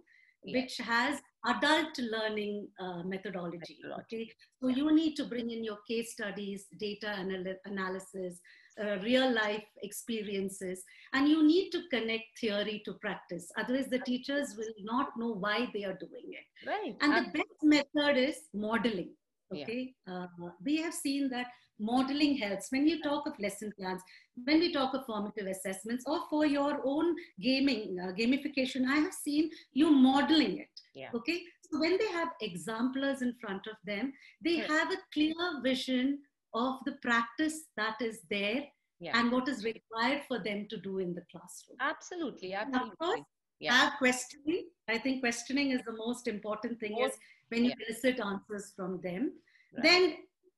Yes. 0.43 0.63
which 0.63 0.78
has 0.86 1.21
adult 1.45 1.97
learning 1.99 2.67
uh, 2.80 3.04
methodology. 3.04 3.80
Okay, 4.01 4.30
so 4.62 4.67
you 4.67 4.93
need 4.93 5.15
to 5.15 5.25
bring 5.25 5.51
in 5.51 5.63
your 5.63 5.77
case 5.88 6.12
studies, 6.12 6.67
data 6.80 7.15
anal- 7.19 7.56
analysis, 7.65 8.39
uh, 8.82 8.97
real 8.99 9.34
life 9.34 9.63
experiences, 9.84 10.84
and 11.13 11.27
you 11.27 11.43
need 11.43 11.71
to 11.71 11.82
connect 11.89 12.23
theory 12.39 12.82
to 12.86 12.93
practice. 12.93 13.51
Otherwise, 13.58 13.88
the 13.88 13.99
teachers 13.99 14.56
will 14.58 14.73
not 14.82 15.10
know 15.17 15.34
why 15.34 15.67
they 15.73 15.84
are 15.84 15.97
doing 15.97 16.30
it. 16.30 16.67
right 16.67 16.95
And 17.01 17.13
the 17.13 17.32
best 17.32 17.63
method 17.63 18.17
is 18.17 18.38
modeling. 18.54 19.13
Yeah. 19.51 19.63
Okay, 19.63 19.93
uh, 20.10 20.27
we 20.63 20.77
have 20.77 20.93
seen 20.93 21.30
that 21.30 21.47
modeling 21.82 22.38
helps 22.38 22.72
when 22.72 22.88
you 22.88 23.02
talk 23.02 23.28
of 23.28 23.39
lesson 23.39 23.72
plans, 23.78 24.02
when 24.46 24.60
we 24.60 24.72
talk 24.72 24.94
of 24.94 25.06
formative 25.06 25.48
assessments, 25.48 26.04
or 26.08 26.20
for 26.30 26.46
your 26.46 26.80
own 26.86 27.15
gaming 27.39 27.98
uh, 28.02 28.12
gamification. 28.20 28.86
I 28.88 28.96
have 28.98 29.13
seen 29.13 29.50
you 29.74 29.89
modeling 29.91 30.60
it. 30.60 30.70
Yeah. 30.96 31.10
Okay, 31.15 31.41
so 31.70 31.80
when 31.80 31.98
they 31.98 32.08
have 32.20 32.30
examplers 32.44 33.22
in 33.22 33.34
front 33.41 33.67
of 33.67 33.76
them, 33.86 34.13
they 34.44 34.58
Yes. 34.58 34.70
have 34.70 34.91
a 34.91 34.98
clear 35.13 35.62
vision 35.63 36.20
of 36.54 36.76
the 36.86 36.94
practice 37.08 37.58
that 37.78 37.96
is 38.02 38.22
there 38.30 38.63
yeah 39.00 39.17
and 39.17 39.32
what 39.32 39.48
is 39.52 39.63
required 39.63 40.22
for 40.28 40.38
them 40.48 40.67
to 40.72 40.78
do 40.78 41.00
in 41.00 41.13
the 41.15 41.24
classroom. 41.32 41.78
absolutely 41.80 42.54
Of 42.54 42.62
absolutely 42.67 42.96
course, 42.98 43.22
yeah 43.60 43.74
have 43.74 43.94
questioning. 44.00 44.65
I 44.89 44.98
think 44.98 45.22
questioning 45.22 45.72
is 45.72 45.82
the 45.86 45.96
most 46.06 46.28
important 46.28 46.80
thing 46.82 46.94
Most- 47.00 47.13
is 47.13 47.20
when 47.50 47.63
you 47.65 47.72
yeah. 47.72 47.86
elicit 47.88 48.20
answers 48.32 48.74
from 48.76 49.00
them. 49.08 49.24
Right. 49.74 49.84
Then 49.88 50.04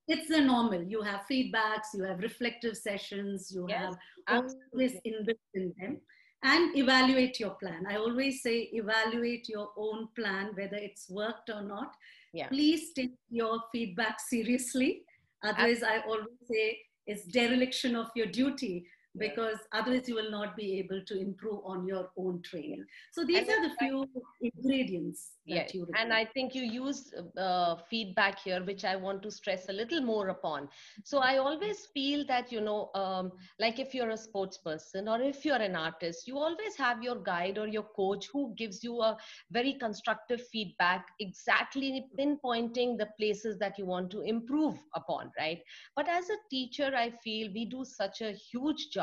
it's 0.08 0.28
the 0.28 0.42
normal. 0.42 0.84
You 0.84 1.02
have 1.02 1.22
feedbacks, 1.30 1.94
you 1.94 2.04
have 2.04 2.20
reflective 2.20 2.76
sessions, 2.78 3.52
you 3.54 3.66
Yes, 3.70 3.96
have 4.28 4.44
all 4.44 4.56
this 4.74 4.94
inbuilt 5.06 5.38
in 5.54 5.74
them. 5.80 6.02
And 6.46 6.78
evaluate 6.78 7.40
your 7.40 7.52
plan. 7.52 7.86
I 7.90 7.96
always 7.96 8.42
say 8.42 8.70
evaluate 8.74 9.48
your 9.48 9.70
own 9.78 10.10
plan, 10.14 10.52
whether 10.56 10.76
it's 10.76 11.10
worked 11.10 11.50
or 11.50 11.62
not. 11.62 11.96
Yeah. 12.34 12.50
Please 12.50 12.92
take 12.94 13.14
your 13.30 13.62
feedback 13.72 14.20
seriously. 14.20 15.04
Otherwise, 15.42 15.84
I 15.84 16.00
always 16.00 16.38
say 16.52 16.80
it's 17.08 17.26
dereliction 17.26 17.96
of 17.96 18.08
your 18.16 18.26
duty. 18.26 18.86
Because 19.18 19.58
otherwise 19.72 20.08
you 20.08 20.16
will 20.16 20.32
not 20.32 20.56
be 20.56 20.80
able 20.80 21.02
to 21.06 21.20
improve 21.20 21.60
on 21.66 21.86
your 21.86 22.10
own 22.18 22.42
training. 22.42 22.86
So 23.12 23.24
these 23.26 23.48
And 23.48 23.50
are 23.50 23.70
the 23.70 23.76
few 23.76 24.08
ingredients 24.42 25.32
you 25.74 25.88
and. 25.96 26.14
I 26.14 26.26
think 26.26 26.56
you 26.56 26.64
used 26.64 27.14
uh, 27.38 27.76
feedback 27.90 28.40
here, 28.40 28.64
which 28.64 28.84
I 28.86 28.96
want 28.96 29.22
to 29.24 29.32
stress 29.32 29.70
a 29.70 29.74
little 29.74 30.02
more 30.02 30.30
upon. 30.30 30.68
So 31.04 31.20
I 31.20 31.38
always 31.38 31.86
feel 31.94 32.26
that, 32.28 32.52
you 32.52 32.62
know, 32.62 32.90
um, 32.96 33.32
like 33.60 33.80
if 33.80 33.94
you're 33.94 34.10
a 34.10 34.18
sports 34.18 34.58
person 34.58 35.08
or 35.08 35.22
if 35.22 35.46
you're 35.46 35.56
an 35.56 35.76
artist, 35.76 36.28
you 36.28 36.38
always 36.38 36.76
have 36.78 37.04
your 37.04 37.16
guide 37.16 37.58
or 37.58 37.68
your 37.68 37.84
coach 37.96 38.28
who 38.32 38.54
gives 38.58 38.84
you 38.84 39.02
a 39.02 39.18
very 39.52 39.74
constructive 39.74 40.42
feedback, 40.48 41.08
exactly 41.20 42.06
pinpointing 42.18 42.98
the 42.98 43.08
places 43.18 43.58
that 43.60 43.78
you 43.78 43.86
want 43.86 44.10
to 44.12 44.22
improve 44.22 44.78
upon, 44.96 45.32
right? 45.38 45.60
But 45.96 46.08
as 46.08 46.30
a 46.30 46.38
teacher, 46.50 46.92
I 46.96 47.12
feel 47.24 47.52
we 47.54 47.66
do 47.66 47.84
such 47.84 48.22
a 48.22 48.32
huge 48.32 48.90
job. 48.92 49.03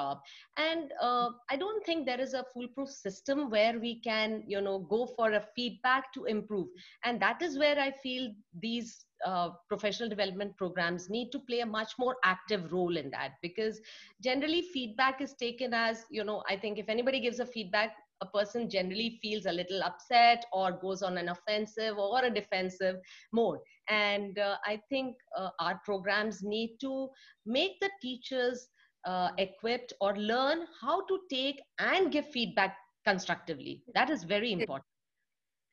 And 0.57 0.71
uh, 0.79 1.31
I 1.51 1.57
don't 1.57 1.85
think 1.85 2.07
there 2.07 2.21
is 2.21 2.35
a 2.35 2.45
foolproof 2.53 2.89
system 2.89 3.51
where 3.51 3.79
we 3.79 4.01
can, 4.01 4.43
you 4.47 4.61
know, 4.61 4.79
go 4.79 5.07
for 5.17 5.33
a 5.33 5.45
feedback 5.55 6.13
to 6.15 6.25
improve. 6.25 6.69
And 7.05 7.21
that 7.21 7.43
is 7.43 7.59
where 7.59 7.79
I 7.79 7.91
feel 8.03 8.31
these 8.61 9.05
uh, 9.27 9.51
professional 9.69 10.09
development 10.09 10.57
programs 10.57 11.11
need 11.11 11.31
to 11.33 11.39
play 11.41 11.61
a 11.61 11.67
much 11.67 11.93
more 11.99 12.17
active 12.25 12.73
role 12.73 12.97
in 12.97 13.11
that 13.11 13.33
because 13.43 13.81
generally 14.23 14.63
feedback 14.63 15.21
is 15.21 15.35
taken 15.35 15.75
as, 15.75 16.05
you 16.11 16.25
know, 16.25 16.43
I 16.49 16.57
think 16.57 16.79
if 16.79 16.89
anybody 16.89 17.21
gives 17.21 17.41
a 17.41 17.47
feedback, 17.47 17.93
a 18.23 18.27
person 18.27 18.69
generally 18.69 19.19
feels 19.23 19.47
a 19.47 19.53
little 19.53 19.83
upset 19.83 20.45
or 20.53 20.73
goes 20.73 21.03
on 21.03 21.17
an 21.17 21.29
offensive 21.29 21.97
or 21.97 22.25
a 22.25 22.31
defensive 22.31 22.97
mode. 23.33 23.59
And 23.89 24.39
uh, 24.39 24.57
I 24.65 24.81
think 24.89 25.17
uh, 25.37 25.51
our 25.59 25.81
programs 25.85 26.43
need 26.43 26.77
to 26.81 27.09
make 27.47 27.81
the 27.81 27.91
teachers 28.01 28.69
uh, 29.05 29.31
equipped 29.39 29.93
or 30.01 30.17
learn 30.17 30.67
how 30.81 31.07
to 31.07 31.21
take 31.31 31.61
and 31.79 32.13
give 32.13 32.29
feedback 32.31 32.77
constructively. 33.07 33.83
That 33.95 34.11
is 34.11 34.25
very 34.25 34.53
important. 34.53 34.85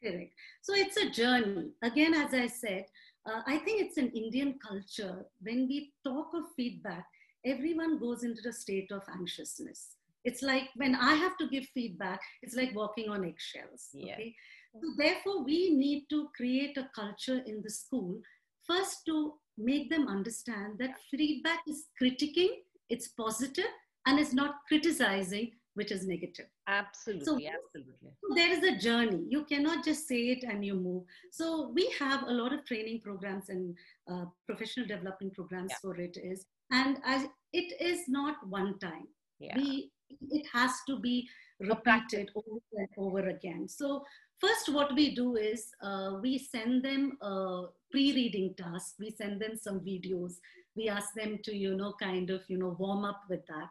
Correct. 0.03 0.33
So 0.61 0.73
it's 0.75 0.97
a 0.97 1.09
journey. 1.09 1.71
Again, 1.83 2.13
as 2.13 2.33
I 2.33 2.47
said, 2.47 2.85
uh, 3.27 3.41
I 3.45 3.57
think 3.57 3.81
it's 3.81 3.97
an 3.97 4.11
Indian 4.11 4.57
culture. 4.65 5.25
When 5.41 5.67
we 5.67 5.93
talk 6.05 6.27
of 6.33 6.43
feedback, 6.55 7.05
everyone 7.45 7.99
goes 7.99 8.23
into 8.23 8.47
a 8.47 8.53
state 8.53 8.91
of 8.91 9.01
anxiousness. 9.11 9.95
It's 10.23 10.41
like 10.41 10.69
when 10.75 10.95
I 10.95 11.15
have 11.15 11.37
to 11.37 11.47
give 11.47 11.65
feedback, 11.73 12.19
it's 12.41 12.55
like 12.55 12.75
walking 12.75 13.09
on 13.09 13.25
eggshells. 13.25 13.89
Yeah. 13.93 14.13
Okay. 14.13 14.35
So 14.81 14.87
therefore, 14.97 15.43
we 15.43 15.71
need 15.71 16.05
to 16.09 16.29
create 16.35 16.77
a 16.77 16.89
culture 16.93 17.41
in 17.45 17.61
the 17.63 17.69
school 17.69 18.19
first 18.67 19.05
to 19.07 19.33
make 19.57 19.89
them 19.89 20.07
understand 20.07 20.77
that 20.79 20.91
feedback 21.09 21.59
is 21.67 21.85
critiquing, 21.99 22.49
it's 22.89 23.07
positive, 23.09 23.71
and 24.05 24.19
it's 24.19 24.33
not 24.33 24.55
criticizing, 24.67 25.51
which 25.75 25.91
is 25.91 26.07
negative. 26.07 26.47
Absolutely, 26.67 27.25
So- 27.25 27.39
absolutely. 27.57 28.11
So 28.21 28.35
there 28.35 28.51
is 28.51 28.63
a 28.63 28.77
journey. 28.77 29.25
You 29.29 29.43
cannot 29.45 29.83
just 29.85 30.07
say 30.07 30.29
it 30.29 30.43
and 30.43 30.65
you 30.65 30.73
move. 30.75 31.03
So 31.31 31.69
we 31.69 31.89
have 31.99 32.23
a 32.23 32.31
lot 32.31 32.53
of 32.53 32.65
training 32.65 33.01
programs 33.01 33.49
and 33.49 33.75
uh, 34.11 34.25
professional 34.45 34.87
development 34.87 35.33
programs 35.33 35.71
Yeah. 35.71 35.77
for 35.81 35.95
it 35.99 36.17
is, 36.17 36.45
and 36.71 36.99
as 37.05 37.27
it 37.53 37.79
is 37.81 38.07
not 38.07 38.35
one 38.47 38.79
time. 38.79 39.07
Yeah. 39.39 39.55
We 39.57 39.91
it 40.31 40.45
has 40.53 40.71
to 40.87 40.97
be 40.99 41.27
repeated 41.59 42.31
over 42.35 42.59
and 42.73 42.87
over 42.97 43.27
again. 43.27 43.67
So 43.67 44.05
first, 44.39 44.69
what 44.69 44.95
we 44.95 45.13
do 45.13 45.35
is 45.35 45.69
uh, 45.81 46.17
we 46.21 46.37
send 46.37 46.83
them 46.83 47.17
a 47.21 47.65
pre-reading 47.91 48.53
task. 48.57 48.95
We 48.99 49.11
send 49.11 49.41
them 49.41 49.55
some 49.55 49.79
videos. 49.81 50.33
We 50.75 50.89
ask 50.89 51.13
them 51.13 51.39
to 51.43 51.55
you 51.55 51.75
know 51.75 51.93
kind 52.01 52.29
of 52.29 52.41
you 52.47 52.57
know 52.57 52.75
warm 52.79 53.03
up 53.05 53.21
with 53.29 53.45
that 53.47 53.69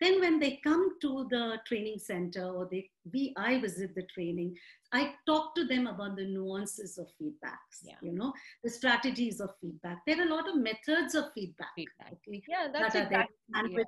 then 0.00 0.20
when 0.20 0.38
they 0.38 0.60
come 0.62 0.90
to 1.00 1.26
the 1.30 1.58
training 1.66 1.98
center 1.98 2.44
or 2.44 2.68
they 2.70 2.88
we 3.12 3.32
i 3.36 3.58
visit 3.58 3.94
the 3.94 4.02
training 4.14 4.54
i 4.92 5.12
talk 5.26 5.54
to 5.54 5.64
them 5.64 5.86
about 5.86 6.16
the 6.16 6.24
nuances 6.24 6.98
of 6.98 7.06
feedbacks 7.20 7.78
Yeah. 7.82 7.94
you 8.02 8.12
know 8.12 8.32
the 8.64 8.70
strategies 8.70 9.40
of 9.40 9.50
feedback 9.60 9.98
there 10.06 10.18
are 10.20 10.26
a 10.26 10.34
lot 10.34 10.48
of 10.48 10.56
methods 10.56 11.14
of 11.14 11.24
feedback 11.34 11.72
Feedback. 11.76 12.12
okay 12.12 12.42
Yeah, 12.48 12.68
that's 12.72 12.94
that 12.94 13.04
exactly. 13.04 13.36
and 13.54 13.70
yeah. 13.70 13.76
with, 13.76 13.86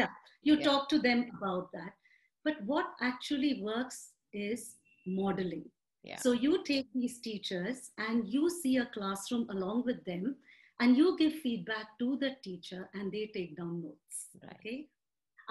yeah 0.00 0.08
you 0.42 0.56
Yeah. 0.56 0.64
talk 0.64 0.88
to 0.90 0.98
them 0.98 1.30
about 1.38 1.72
that 1.72 1.92
but 2.44 2.56
what 2.64 2.86
actually 3.00 3.62
works 3.62 4.10
is 4.32 4.76
modeling 5.06 5.64
Yeah. 6.06 6.18
so 6.24 6.32
you 6.32 6.52
take 6.64 6.88
these 6.94 7.14
teachers 7.28 7.78
and 7.98 8.28
you 8.34 8.48
see 8.48 8.74
a 8.82 8.86
classroom 8.96 9.46
along 9.54 9.84
with 9.86 10.04
them 10.04 10.36
and 10.80 10.96
you 10.96 11.16
give 11.18 11.32
feedback 11.46 11.86
to 12.02 12.16
the 12.22 12.30
teacher 12.44 12.88
and 12.94 13.10
they 13.16 13.24
take 13.38 13.56
down 13.56 13.82
notes 13.82 14.16
Right. 14.42 14.52
okay 14.58 14.76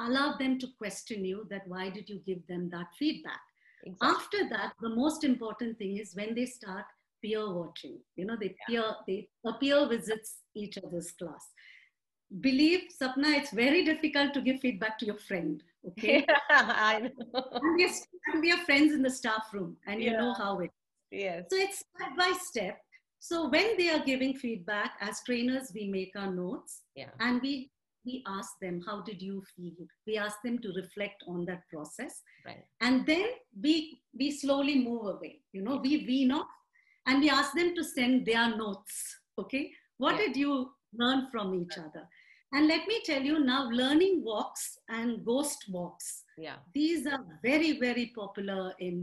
allow 0.05 0.27
them 0.37 0.53
to 0.59 0.67
question 0.77 1.25
you 1.31 1.45
that 1.49 1.67
why 1.73 1.89
did 1.89 2.09
you 2.09 2.19
give 2.29 2.45
them 2.47 2.69
that 2.75 2.87
feedback 2.99 3.41
Exactly. 3.83 4.07
after 4.15 4.49
that 4.49 4.73
the 4.81 4.89
most 4.89 5.23
important 5.23 5.77
thing 5.77 5.97
is 5.97 6.15
when 6.15 6.33
they 6.39 6.45
start 6.45 6.85
peer 7.21 7.45
watching 7.59 7.97
you 8.15 8.25
know 8.25 8.37
they 8.43 8.55
peer 8.67 8.85
they 9.07 9.19
a 9.45 9.53
peer 9.53 9.81
visits 9.93 10.37
each 10.63 10.77
other's 10.85 11.11
class 11.21 11.45
believe 12.47 12.81
sapna 12.99 13.29
it's 13.39 13.51
very 13.51 13.83
difficult 13.91 14.33
to 14.33 14.41
give 14.41 14.59
feedback 14.59 14.97
to 14.99 15.05
your 15.05 15.17
friend 15.29 15.63
okay 15.87 16.25
I 16.49 16.99
know. 16.99 17.43
and, 17.61 17.75
we 17.75 17.85
are, 17.85 17.91
and 18.33 18.41
we 18.41 18.51
are 18.51 18.57
friends 18.65 18.93
in 18.93 19.01
the 19.01 19.09
staff 19.09 19.45
room 19.53 19.77
and 19.87 20.01
you 20.01 20.11
know 20.11 20.33
how 20.33 20.59
it 20.59 20.71
Yes. 21.11 21.45
so 21.49 21.57
it's 21.57 21.79
step 21.79 22.17
by 22.17 22.31
step 22.41 22.77
so 23.19 23.47
when 23.49 23.77
they 23.77 23.89
are 23.89 24.03
giving 24.03 24.33
feedback 24.35 24.91
as 24.99 25.21
trainers 25.25 25.71
we 25.73 25.87
make 25.87 26.11
our 26.15 26.31
notes 26.31 26.81
Yeah. 26.95 27.11
and 27.19 27.41
we 27.41 27.71
we 28.05 28.23
ask 28.27 28.51
them 28.61 28.81
how 28.87 29.01
did 29.01 29.21
you 29.21 29.41
feel 29.55 29.73
we 30.07 30.17
ask 30.17 30.37
them 30.43 30.57
to 30.59 30.73
reflect 30.75 31.23
on 31.27 31.45
that 31.45 31.61
process 31.71 32.21
Right. 32.45 32.63
and 32.81 33.05
then 33.05 33.27
we 33.61 33.99
we 34.19 34.31
slowly 34.31 34.75
move 34.83 35.05
away 35.15 35.41
you 35.53 35.61
know 35.61 35.77
we 35.77 36.05
wean 36.09 36.31
off 36.31 36.47
and 37.07 37.21
we 37.21 37.29
ask 37.29 37.53
them 37.53 37.73
to 37.75 37.83
send 37.83 38.25
their 38.25 38.47
notes 38.57 38.97
okay 39.39 39.71
what 39.97 40.15
Yeah. 40.19 40.25
did 40.27 40.37
you 40.37 40.71
learn 40.93 41.27
from 41.31 41.53
each 41.61 41.77
other 41.77 42.07
and 42.55 42.67
let 42.67 42.87
me 42.87 43.01
tell 43.05 43.21
you 43.21 43.39
now 43.43 43.69
learning 43.69 44.23
walks 44.23 44.77
and 44.89 45.23
ghost 45.25 45.65
walks 45.77 46.23
Yeah. 46.37 46.57
these 46.73 47.05
are 47.13 47.23
very 47.43 47.71
very 47.79 48.07
popular 48.15 48.73
in 48.79 48.97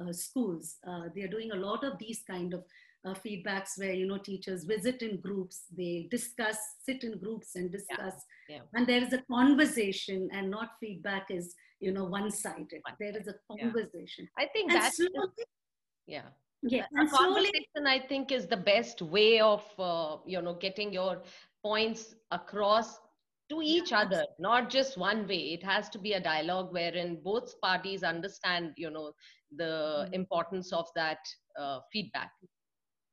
uh, 0.00 0.12
schools 0.12 0.76
uh, 0.88 1.04
they 1.14 1.22
are 1.22 1.32
doing 1.36 1.52
a 1.52 1.60
lot 1.68 1.84
of 1.88 1.98
these 1.98 2.22
kind 2.32 2.54
of 2.54 2.62
uh, 3.06 3.14
feedbacks 3.24 3.72
where 3.80 3.92
you 4.00 4.06
know 4.06 4.18
teachers 4.18 4.64
visit 4.64 5.02
in 5.02 5.20
groups 5.26 5.64
they 5.80 6.08
discuss 6.10 6.58
sit 6.86 7.04
in 7.04 7.18
groups 7.24 7.56
and 7.56 7.70
discuss 7.70 8.14
yeah. 8.48 8.64
and 8.74 8.86
there 8.86 9.02
is 9.06 9.12
a 9.12 9.22
conversation 9.30 10.28
and 10.32 10.50
not 10.50 10.70
feedback 10.80 11.26
is 11.30 11.54
you 11.80 11.92
know 11.92 12.04
one 12.04 12.30
sided 12.30 12.80
One-sided, 12.88 13.00
there 13.00 13.16
is 13.20 13.28
a 13.28 13.34
yeah. 13.34 13.64
conversation 13.64 14.28
I 14.38 14.46
think 14.54 14.70
and 14.70 14.80
that's 14.80 14.96
slowly, 14.96 15.44
yeah. 16.06 16.28
yeah, 16.62 16.86
a 16.96 17.00
and 17.00 17.10
slowly 17.10 17.50
conversation 17.52 17.86
i 17.96 17.98
think 18.10 18.32
is 18.32 18.46
the 18.46 18.62
best 18.72 19.02
way 19.02 19.32
of 19.40 19.62
uh, 19.78 20.16
you 20.34 20.40
know 20.40 20.54
getting 20.66 20.92
your 21.00 21.22
points 21.64 22.14
across 22.30 22.98
to 23.50 23.60
each 23.62 23.90
Yeah, 23.90 24.00
other 24.02 24.24
not 24.38 24.70
just 24.70 24.96
one 24.98 25.26
way 25.28 25.40
it 25.56 25.62
has 25.62 25.88
to 25.90 25.98
be 25.98 26.12
a 26.14 26.20
dialogue 26.20 26.72
wherein 26.72 27.16
both 27.22 27.60
parties 27.60 28.02
understand 28.02 28.72
you 28.76 28.90
know 28.90 29.12
the 29.62 29.72
Mhm. 30.08 30.14
importance 30.20 30.72
of 30.72 30.86
that 30.94 31.18
uh, 31.58 31.80
feedback 31.92 32.32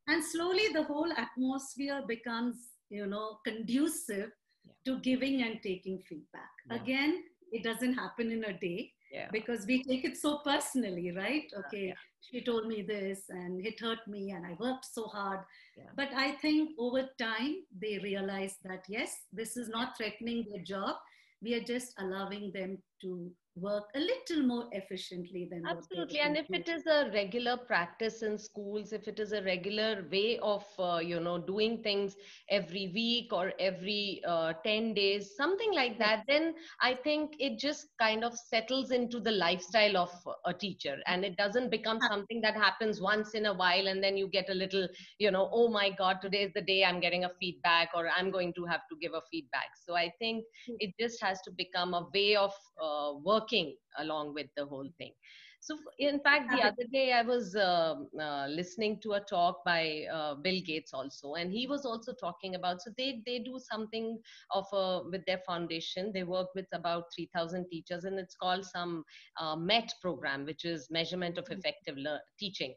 and 0.07 0.23
slowly 0.23 0.67
the 0.73 0.83
whole 0.83 1.11
atmosphere 1.25 2.01
becomes 2.07 2.69
you 2.89 3.05
know 3.07 3.39
conducive 3.49 4.31
Yeah. 4.65 4.73
to 4.85 4.99
giving 5.09 5.41
and 5.43 5.61
taking 5.63 5.99
feedback 6.09 6.51
Yeah. 6.65 6.81
again 6.81 7.23
it 7.51 7.63
doesn't 7.63 7.93
happen 7.93 8.31
in 8.31 8.43
a 8.45 8.53
day 8.59 8.91
yeah. 9.11 9.27
Because 9.31 9.65
we 9.65 9.83
take 9.83 10.05
it 10.05 10.17
so 10.17 10.39
personally 10.43 11.11
right? 11.11 11.51
Okay 11.65 11.87
yeah. 11.87 11.93
she 12.21 12.43
told 12.43 12.67
me 12.67 12.81
this 12.81 13.23
and 13.29 13.65
it 13.65 13.79
hurt 13.79 13.99
me 14.07 14.31
and 14.31 14.45
i 14.45 14.55
worked 14.59 14.85
so 14.85 15.05
hard. 15.05 15.39
Yeah. 15.77 15.91
but 15.95 16.09
i 16.15 16.31
think 16.43 16.71
over 16.77 17.09
time 17.17 17.55
they 17.81 17.99
realize 17.99 18.55
that 18.63 18.83
yes 18.87 19.15
this 19.31 19.57
is 19.57 19.69
not 19.69 19.97
threatening 19.97 20.45
their 20.49 20.63
job. 20.63 20.95
We 21.43 21.55
are 21.55 21.63
just 21.63 21.95
allowing 21.97 22.51
them 22.53 22.77
to 23.01 23.31
work 23.55 23.83
a 23.95 23.99
little 23.99 24.47
more 24.47 24.65
efficiently 24.71 25.47
than 25.51 25.61
absolutely 25.67 26.19
and 26.19 26.37
if 26.37 26.45
it 26.53 26.69
is 26.69 26.85
a 26.87 27.11
regular 27.13 27.57
practice 27.57 28.21
in 28.21 28.37
schools 28.37 28.93
if 28.93 29.07
it 29.09 29.19
is 29.19 29.33
a 29.33 29.41
regular 29.43 30.05
way 30.09 30.39
of 30.41 30.65
uh, 30.79 30.99
you 31.03 31.19
know 31.19 31.37
doing 31.37 31.83
things 31.83 32.15
every 32.49 32.91
week 32.93 33.33
or 33.33 33.51
every 33.59 34.21
uh, 34.25 34.53
10 34.63 34.93
days 34.93 35.35
something 35.35 35.73
like 35.73 35.99
that 35.99 36.23
then 36.27 36.53
i 36.81 36.93
think 36.93 37.33
it 37.39 37.59
just 37.59 37.87
kind 37.99 38.23
of 38.23 38.33
settles 38.33 38.91
into 38.91 39.19
the 39.19 39.31
lifestyle 39.31 39.97
of 39.97 40.11
a 40.45 40.53
teacher 40.53 40.95
and 41.07 41.25
it 41.25 41.35
doesn't 41.35 41.69
become 41.69 41.99
something 42.09 42.39
that 42.39 42.55
happens 42.55 43.01
once 43.01 43.33
in 43.33 43.47
a 43.47 43.53
while 43.53 43.87
and 43.87 44.01
then 44.01 44.15
you 44.15 44.29
get 44.29 44.49
a 44.49 44.53
little 44.53 44.87
you 45.19 45.29
know 45.29 45.49
oh 45.51 45.67
my 45.67 45.89
god 45.89 46.21
today 46.21 46.43
is 46.43 46.53
the 46.53 46.61
day 46.61 46.85
i'm 46.85 47.01
getting 47.01 47.25
a 47.25 47.31
feedback 47.39 47.89
or 47.93 48.07
i'm 48.17 48.31
going 48.31 48.53
to 48.53 48.65
have 48.65 48.81
to 48.89 48.95
give 49.01 49.13
a 49.13 49.21
feedback. 49.29 49.71
So 49.85 49.95
i 49.95 50.11
think 50.19 50.45
it 50.79 50.93
just 50.99 51.21
has 51.21 51.41
to 51.41 51.51
become 51.51 51.93
a 51.93 52.07
way 52.13 52.35
of 52.35 52.53
uh, 52.81 53.11
working 53.41 53.75
along 53.99 54.33
with 54.33 54.47
the 54.57 54.65
whole 54.65 54.89
thing. 54.97 55.13
So 55.61 55.77
in 55.99 56.19
fact 56.21 56.51
the 56.51 56.61
other 56.61 56.85
day 56.91 57.13
i 57.13 57.21
was 57.21 57.55
um 57.55 58.07
uh, 58.19 58.47
listening 58.47 58.99
to 59.03 59.13
a 59.13 59.21
talk 59.21 59.63
by 59.65 60.05
uh, 60.17 60.35
bill 60.35 60.59
gates 60.69 60.93
also 60.93 61.33
and 61.35 61.51
he 61.51 61.67
was 61.67 61.85
also 61.85 62.13
talking 62.21 62.55
about 62.55 62.81
so 62.81 62.91
they 62.97 63.21
they 63.25 63.39
do 63.39 63.59
something 63.59 64.19
of 64.53 64.65
a, 64.73 65.01
with 65.11 65.25
their 65.25 65.39
foundation. 65.47 66.11
They 66.13 66.23
work 66.23 66.47
with 66.55 66.67
about 66.73 67.05
3000 67.15 67.67
teachers 67.69 68.05
and 68.05 68.19
it's 68.19 68.35
called 68.35 68.65
some 68.65 69.05
uh, 69.39 69.55
met 69.55 69.93
program 70.01 70.45
which 70.45 70.65
is 70.65 70.87
measurement 70.91 71.37
of 71.37 71.47
effective 71.51 71.97
lear- 71.97 72.21
teaching. 72.39 72.75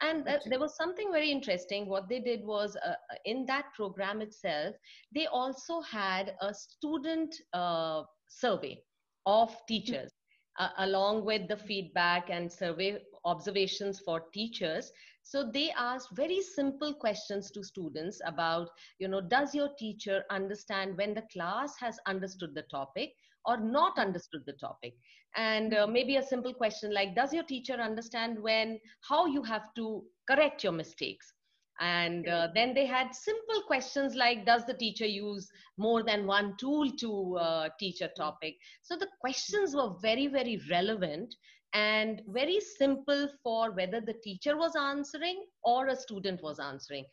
And 0.00 0.28
uh, 0.28 0.38
there 0.46 0.58
was 0.60 0.76
something 0.76 1.10
very 1.12 1.30
interesting. 1.30 1.86
What 1.88 2.08
they 2.08 2.20
did 2.20 2.44
was 2.44 2.76
uh, 2.76 2.90
uh, 2.90 2.96
in 3.24 3.46
that 3.46 3.66
program 3.76 4.20
itself 4.20 4.74
they 5.14 5.26
also 5.26 5.80
had 5.80 6.34
a 6.40 6.54
student 6.54 7.34
uh, 7.52 8.02
survey 8.28 8.82
of 9.26 9.54
teachers 9.66 10.10
uh, 10.58 10.68
along 10.78 11.24
with 11.24 11.48
the 11.48 11.56
feedback 11.56 12.30
and 12.30 12.50
survey 12.50 12.98
observations 13.24 14.00
for 14.00 14.22
teachers. 14.32 14.90
So 15.22 15.50
they 15.52 15.70
asked 15.72 16.08
very 16.14 16.40
simple 16.42 16.94
questions 16.94 17.50
to 17.52 17.62
students 17.64 18.20
about 18.26 18.68
you 18.98 19.08
know 19.08 19.20
does 19.20 19.54
your 19.54 19.70
teacher 19.78 20.24
understand 20.30 20.96
when 20.96 21.14
the 21.14 21.24
class 21.32 21.74
has 21.80 21.98
understood 22.06 22.54
the 22.54 22.62
topic 22.70 23.12
or 23.44 23.56
not 23.58 23.98
understood 23.98 24.42
the 24.46 24.52
topic? 24.54 24.94
And 25.36 25.74
uh, 25.74 25.86
maybe 25.86 26.16
a 26.16 26.22
simple 26.22 26.54
question 26.54 26.92
like 26.92 27.14
does 27.14 27.32
your 27.32 27.44
teacher 27.44 27.74
understand 27.74 28.38
when 28.40 28.78
how 29.08 29.26
you 29.26 29.42
have 29.42 29.72
to 29.76 30.02
correct 30.28 30.62
your 30.64 30.72
mistakes 30.72 31.32
and 31.80 32.28
uh, 32.28 32.48
then 32.54 32.74
they 32.74 32.86
had 32.86 33.14
simple 33.14 33.62
questions 33.66 34.14
like 34.14 34.46
does 34.46 34.64
the 34.66 34.74
teacher 34.74 35.06
use 35.06 35.50
more 35.78 36.02
than 36.02 36.26
one 36.26 36.54
tool 36.58 36.90
to 36.98 37.36
uh, 37.36 37.68
teach 37.78 38.00
a 38.00 38.08
topic? 38.08 38.56
So 38.82 38.96
the 38.96 39.08
questions 39.20 39.74
were 39.74 39.94
very 40.00 40.26
very 40.26 40.60
relevant 40.70 41.34
and 41.74 42.22
very 42.28 42.60
simple 42.60 43.28
for 43.42 43.72
whether 43.72 44.00
the 44.00 44.14
teacher 44.22 44.56
was 44.56 44.76
answering 44.76 45.44
or 45.64 45.88
a 45.88 45.96
student 45.96 46.42
was 46.42 46.58
answering. 46.58 47.04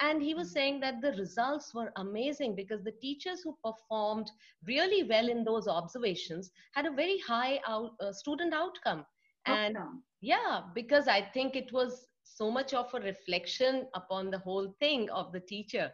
And 0.00 0.22
he 0.22 0.34
was 0.34 0.52
saying 0.52 0.80
that 0.80 1.00
the 1.00 1.12
results 1.12 1.74
were 1.74 1.92
amazing 1.96 2.54
because 2.54 2.82
the 2.84 2.94
teachers 3.00 3.42
who 3.42 3.56
performed 3.64 4.30
really 4.66 5.02
well 5.08 5.28
in 5.28 5.44
those 5.44 5.66
observations 5.66 6.50
had 6.74 6.86
a 6.86 6.92
very 6.92 7.18
high 7.26 7.60
out, 7.66 7.92
uh, 8.00 8.12
student 8.12 8.54
outcome. 8.54 9.04
And 9.46 9.76
yeah 10.20 10.62
because 10.74 11.06
i 11.06 11.20
think 11.20 11.54
it 11.54 11.72
was 11.72 12.07
so 12.36 12.50
much 12.50 12.74
of 12.74 12.92
a 12.94 13.00
reflection 13.00 13.86
upon 13.94 14.30
the 14.30 14.38
whole 14.38 14.74
thing 14.80 15.08
of 15.10 15.32
the 15.32 15.40
teacher 15.40 15.90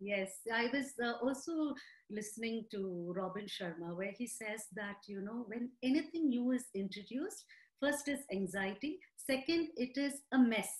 yes 0.00 0.40
i 0.52 0.64
was 0.72 0.92
uh, 1.04 1.12
also 1.22 1.74
listening 2.10 2.64
to 2.70 3.12
robin 3.16 3.46
sharma 3.46 3.94
where 3.96 4.14
he 4.16 4.26
says 4.26 4.64
that 4.74 4.96
you 5.06 5.20
know 5.20 5.44
when 5.48 5.70
anything 5.82 6.28
new 6.28 6.52
is 6.52 6.64
introduced 6.74 7.44
first 7.80 8.08
is 8.08 8.20
anxiety 8.32 8.98
second 9.16 9.68
it 9.76 9.96
is 9.96 10.14
a 10.32 10.38
mess 10.38 10.72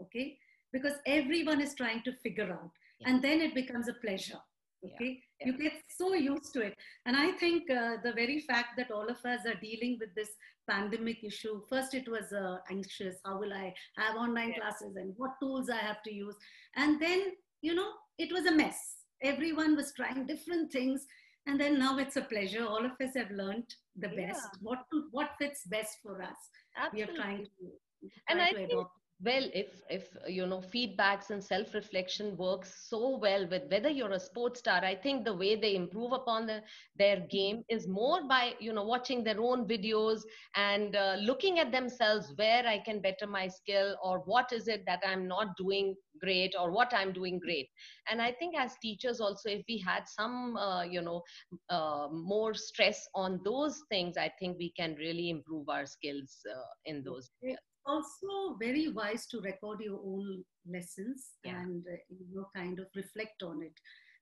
okay 0.00 0.36
because 0.72 0.94
everyone 1.06 1.60
is 1.60 1.74
trying 1.74 2.02
to 2.02 2.12
figure 2.22 2.52
out 2.52 2.70
yeah. 3.00 3.08
and 3.10 3.22
then 3.22 3.40
it 3.40 3.54
becomes 3.54 3.88
a 3.88 4.00
pleasure 4.04 4.42
okay 4.84 5.12
yeah. 5.18 5.27
Yeah. 5.40 5.46
you 5.48 5.58
get 5.58 5.72
so 5.88 6.14
used 6.14 6.52
to 6.54 6.60
it. 6.62 6.74
And 7.06 7.16
i 7.16 7.32
think 7.32 7.70
uh, 7.70 7.96
the 8.02 8.12
very 8.12 8.40
fact 8.40 8.76
that 8.76 8.90
all 8.90 9.08
of 9.08 9.24
us 9.24 9.46
are 9.46 9.60
dealing 9.60 9.96
with 10.00 10.14
this 10.14 10.30
pandemic 10.68 11.24
issue 11.24 11.62
first 11.70 11.94
it 11.94 12.08
was 12.08 12.32
uh, 12.32 12.58
anxious. 12.70 13.16
How 13.24 13.38
will 13.38 13.52
i 13.52 13.72
have 13.96 14.16
online 14.16 14.54
classes 14.54 14.96
and 14.96 15.14
what 15.16 15.32
tools 15.40 15.70
i 15.70 15.76
have 15.76 16.02
to 16.04 16.12
use? 16.12 16.36
And 16.76 17.00
then 17.00 17.20
you 17.62 17.74
know 17.74 17.90
it 18.18 18.32
was 18.32 18.46
a 18.46 18.52
mess. 18.52 18.78
Everyone 19.22 19.76
was 19.76 19.92
trying 19.94 20.26
different 20.26 20.72
things. 20.72 21.06
And 21.46 21.58
then 21.58 21.78
now 21.78 21.96
it's 21.96 22.16
a 22.16 22.22
pleasure. 22.22 22.64
All 22.66 22.84
of 22.84 22.92
us 23.02 23.14
have 23.16 23.30
learned 23.30 23.74
the 23.96 24.08
best. 24.08 24.46
What 24.60 24.80
to, 24.92 25.04
what 25.12 25.30
fits 25.38 25.62
best 25.66 25.96
for 26.02 26.20
us 26.22 26.36
Absolutely. 26.76 27.14
we 27.14 27.18
are 27.18 27.22
trying 27.22 27.44
to 27.44 28.10
and 28.28 28.40
I 28.40 28.52
think, 28.52 28.70
adopt 28.70 28.92
well 29.24 29.44
if 29.54 29.80
if 29.90 30.16
you 30.28 30.46
know 30.46 30.58
feedbacks 30.60 31.30
and 31.30 31.42
self 31.42 31.74
reflection 31.74 32.36
works 32.36 32.86
so 32.88 33.16
well 33.18 33.46
with 33.48 33.62
whether 33.70 33.88
you're 33.88 34.12
a 34.12 34.20
sports 34.20 34.60
star 34.60 34.84
i 34.84 34.94
think 34.94 35.24
the 35.24 35.34
way 35.34 35.54
they 35.56 35.74
improve 35.74 36.12
upon 36.12 36.46
the, 36.46 36.60
their 36.96 37.20
game 37.30 37.62
is 37.68 37.86
more 37.88 38.26
by 38.28 38.54
you 38.60 38.72
know 38.72 38.84
watching 38.84 39.22
their 39.24 39.40
own 39.40 39.66
videos 39.66 40.20
and 40.54 40.94
uh, 40.96 41.16
looking 41.20 41.58
at 41.58 41.72
themselves 41.72 42.32
where 42.36 42.66
i 42.66 42.78
can 42.78 43.00
better 43.00 43.26
my 43.26 43.46
skill 43.48 43.96
or 44.02 44.18
what 44.26 44.52
is 44.52 44.68
it 44.68 44.84
that 44.86 45.00
i'm 45.06 45.26
not 45.26 45.56
doing 45.56 45.94
great 46.20 46.54
or 46.58 46.70
what 46.72 46.92
i'm 46.94 47.12
doing 47.12 47.38
great. 47.38 47.68
And 48.10 48.20
i 48.20 48.32
think 48.32 48.54
as 48.58 48.74
teachers 48.82 49.20
also 49.20 49.48
if 49.50 49.62
we 49.68 49.78
had 49.86 50.08
some 50.08 50.56
uh, 50.56 50.82
you 50.82 51.02
know 51.02 51.22
uh, 51.70 52.08
more 52.10 52.54
stress 52.54 53.08
on 53.14 53.40
those 53.44 53.82
things 53.90 54.16
i 54.16 54.30
think 54.38 54.58
we 54.58 54.70
can 54.76 54.94
really 54.96 55.30
improve 55.30 55.68
our 55.68 55.86
skills 55.86 56.38
uh, 56.54 56.62
in 56.84 57.02
those 57.04 57.30
areas 57.42 57.67
also 57.88 58.56
very 58.60 58.88
wise 58.88 59.26
to 59.26 59.40
record 59.40 59.80
your 59.80 60.00
own 60.04 60.44
lessons 60.70 61.30
yeah. 61.44 61.60
and 61.60 61.84
uh, 61.86 61.96
you 62.08 62.26
know 62.34 62.46
kind 62.54 62.78
of 62.78 62.86
reflect 62.94 63.42
on 63.42 63.62
it. 63.62 63.72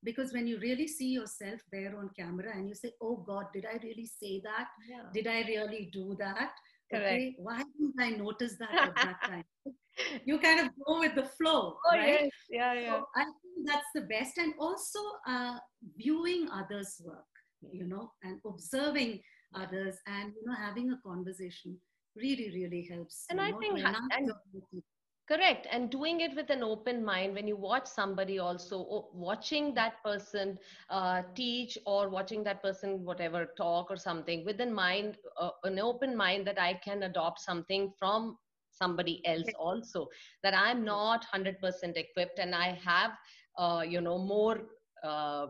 Because 0.05 0.33
when 0.33 0.47
you 0.47 0.59
really 0.61 0.87
see 0.87 1.09
yourself 1.09 1.61
there 1.73 1.99
on 1.99 2.11
camera 2.19 2.53
and 2.55 2.69
you 2.69 2.75
say 2.75 2.93
oh 3.03 3.17
god 3.27 3.47
did 3.53 3.67
i 3.67 3.79
really 3.83 4.07
say 4.07 4.41
that? 4.45 4.69
Yeah. 4.89 5.09
did 5.13 5.27
i 5.27 5.41
really 5.49 5.91
do 5.93 6.17
that? 6.19 6.53
Correct. 6.93 7.13
okay 7.13 7.35
why 7.39 7.57
didn't 7.59 8.01
i 8.01 8.11
notice 8.11 8.57
that 8.61 8.75
at 8.75 8.95
that 8.95 9.23
time? 9.31 9.45
You 10.27 10.39
kind 10.39 10.61
of 10.61 10.69
go 10.87 11.01
with 11.01 11.15
the 11.15 11.25
flow 11.25 11.79
oh, 11.87 11.97
right? 11.97 12.21
yes. 12.23 12.31
yeah 12.51 12.75
yeah. 12.75 12.91
So 12.91 13.07
i 13.17 13.25
think 13.25 13.67
that's 13.67 13.91
the 13.95 14.03
best. 14.03 14.39
And 14.39 14.55
also 14.61 15.01
uh, 15.27 15.59
viewing 15.97 16.49
others 16.53 17.01
work 17.05 17.25
you 17.73 17.87
know 17.87 18.13
and 18.23 18.39
observing 18.47 19.21
others 19.55 19.97
and 20.07 20.33
you 20.37 20.47
know 20.47 20.55
having 20.55 20.93
a 20.93 21.01
conversation 21.07 21.77
really 22.17 22.51
really 22.55 22.83
helps 22.91 23.27
and 23.31 23.41
i 23.41 23.53
think 23.53 23.79
and, 24.13 24.31
correct 25.29 25.67
and 25.71 25.91
doing 25.91 26.21
it 26.21 26.35
with 26.37 26.51
an 26.51 26.63
open 26.63 27.05
mind 27.05 27.35
when 27.35 27.47
you 27.49 27.57
watch 27.57 27.87
somebody 27.87 28.39
also 28.39 29.09
watching 29.13 29.75
that 29.75 30.03
person 30.05 30.59
uh, 30.91 31.23
teach 31.35 31.77
or 31.87 32.09
watching 32.09 32.45
that 32.45 32.63
person 32.63 33.05
whatever 33.05 33.47
talk 33.57 33.91
or 33.91 33.97
something 33.97 34.45
with 34.45 34.61
an 34.61 34.73
mind 34.73 35.19
uh, 35.41 35.51
an 35.65 35.79
open 35.79 36.17
mind 36.17 36.47
that 36.47 36.61
i 36.61 36.73
can 36.75 37.03
adopt 37.03 37.41
something 37.41 37.93
from 37.99 38.37
somebody 38.71 39.21
else 39.27 39.53
also 39.59 40.07
that 40.43 40.55
i'm 40.57 40.85
not 40.85 41.25
100% 41.35 41.97
equipped 41.97 42.39
and 42.39 42.55
i 42.55 42.79
have 42.85 43.13
uh, 43.59 43.83
you 43.87 44.01
know 44.01 44.19
more 44.19 44.59
uh, 45.05 45.47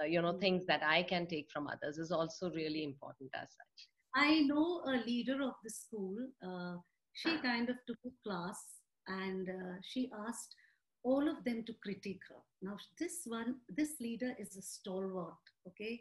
uh, 0.00 0.04
you 0.06 0.20
know 0.20 0.38
things 0.38 0.66
that 0.66 0.82
i 0.82 1.02
can 1.02 1.26
take 1.26 1.48
from 1.50 1.68
others 1.68 1.98
is 1.98 2.10
also 2.10 2.50
really 2.52 2.82
important 2.84 3.30
as 3.34 3.48
such 3.60 3.88
I 4.14 4.40
know 4.40 4.82
a 4.86 5.02
leader 5.06 5.42
of 5.42 5.54
the 5.62 5.70
school. 5.70 6.16
Uh, 6.44 6.76
she 7.12 7.36
kind 7.38 7.68
of 7.70 7.76
took 7.86 7.98
a 8.06 8.28
class 8.28 8.58
and 9.06 9.48
uh, 9.48 9.74
she 9.82 10.10
asked 10.26 10.54
all 11.02 11.28
of 11.28 11.42
them 11.44 11.64
to 11.66 11.74
critique 11.82 12.20
her. 12.28 12.40
Now, 12.62 12.76
this 12.98 13.22
one, 13.24 13.56
this 13.68 14.00
leader 14.00 14.34
is 14.38 14.56
a 14.56 14.62
stalwart, 14.62 15.34
okay? 15.66 16.00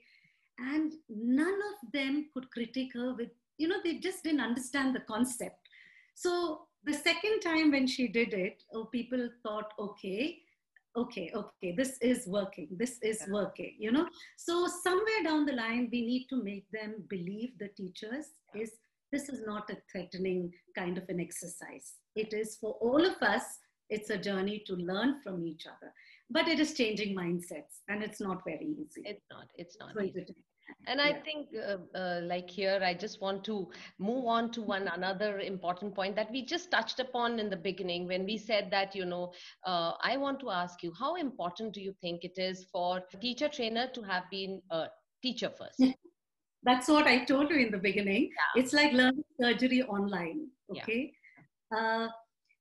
And 0.57 0.93
none 1.09 1.47
of 1.71 1.91
them 1.93 2.29
could 2.33 2.51
critique 2.51 2.93
her 2.93 3.13
with, 3.13 3.29
you 3.57 3.67
know, 3.67 3.79
they 3.83 3.95
just 3.95 4.23
didn't 4.23 4.41
understand 4.41 4.95
the 4.95 5.01
concept. 5.01 5.69
So 6.15 6.61
the 6.83 6.93
second 6.93 7.39
time 7.41 7.71
when 7.71 7.87
she 7.87 8.07
did 8.07 8.33
it, 8.33 8.63
oh, 8.73 8.85
people 8.85 9.29
thought, 9.41 9.71
okay, 9.79 10.39
okay 10.95 11.32
okay 11.36 11.73
this 11.75 11.97
is 12.02 12.25
working 12.28 12.67
this 12.71 12.97
is 13.02 13.19
yeah. 13.21 13.34
working 13.34 13.75
you 13.80 13.91
know? 13.91 14.08
So 14.38 14.67
somewhere 14.84 15.23
down 15.23 15.45
the 15.45 15.54
line 15.54 15.89
we 15.91 16.02
need 16.06 16.28
to 16.30 16.43
make 16.43 16.65
them 16.71 17.04
believe 17.10 17.52
the 17.60 17.69
teachers 17.69 18.25
yeah. 18.56 18.63
is 18.63 18.71
this 19.12 19.30
is 19.30 19.41
not 19.45 19.69
a 19.71 19.78
threatening 19.91 20.52
kind 20.78 20.97
of 20.97 21.04
an 21.10 21.19
exercise. 21.19 21.93
It 22.15 22.32
is 22.32 22.58
for 22.58 22.73
all 22.73 23.04
of 23.04 23.15
us 23.21 23.43
it's 23.89 24.12
a 24.12 24.17
journey 24.17 24.63
to 24.67 24.75
learn 24.75 25.19
from 25.23 25.43
each 25.43 25.65
other. 25.65 25.91
But 26.30 26.47
it 26.47 26.60
is 26.60 26.75
changing 26.75 27.15
mindsets 27.15 27.82
and 27.88 28.04
it's 28.04 28.21
not 28.21 28.43
very 28.45 28.75
easy. 28.80 29.02
It's 29.06 29.25
not 29.32 29.47
it's 29.56 29.78
not 29.80 30.04
easy 30.04 30.25
and 30.88 31.01
i 31.01 31.13
think 31.13 31.47
uh, 31.55 31.77
uh, 31.97 32.19
like 32.23 32.49
here 32.49 32.79
i 32.84 32.93
just 32.93 33.21
want 33.21 33.43
to 33.43 33.67
move 33.99 34.25
on 34.25 34.51
to 34.51 34.62
one 34.62 34.88
another 34.97 35.39
important 35.39 35.93
point 35.95 36.15
that 36.15 36.32
we 36.32 36.45
just 36.45 36.71
touched 36.71 36.99
upon 36.99 37.39
in 37.39 37.49
the 37.49 37.58
beginning 37.58 38.08
when 38.08 38.25
we 38.25 38.38
said 38.38 38.69
that 38.71 38.95
you 38.95 39.05
know 39.05 39.32
uh, 39.65 39.93
i 40.01 40.17
want 40.17 40.39
to 40.39 40.49
ask 40.49 40.84
you 40.84 40.93
how 40.99 41.15
important 41.15 41.73
do 41.73 41.82
you 41.82 41.93
think 42.01 42.23
it 42.23 42.38
is 42.38 42.65
for 42.71 43.01
teacher 43.21 43.49
trainer 43.49 43.88
to 43.93 44.01
have 44.01 44.23
been 44.32 44.62
a 44.71 44.86
teacher 45.21 45.51
first? 45.58 45.84
That's 46.63 46.89
what 46.89 47.08
i 47.08 47.23
told 47.23 47.49
you 47.51 47.58
in 47.58 47.71
the 47.71 47.77
beginning. 47.77 48.29
Yeah. 48.39 48.62
it's 48.62 48.73
like 48.73 48.91
learning 48.93 49.23
surgery 49.41 49.84
online 49.84 50.47
okay? 50.71 51.12
Yeah. 51.71 51.77
Uh, 51.77 52.08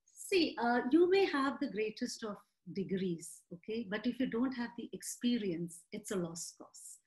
see 0.04 0.56
uh, 0.62 0.80
you 0.92 1.10
may 1.10 1.24
have 1.24 1.58
the 1.60 1.70
greatest 1.70 2.24
of 2.24 2.36
degrees 2.74 3.40
okay? 3.52 3.86
But 3.90 4.06
if 4.06 4.20
you 4.20 4.30
don't 4.30 4.52
have 4.52 4.70
the 4.76 4.88
experience 4.92 5.80
it's 5.92 6.12
a 6.12 6.16
lost 6.16 6.54
cause 6.58 6.97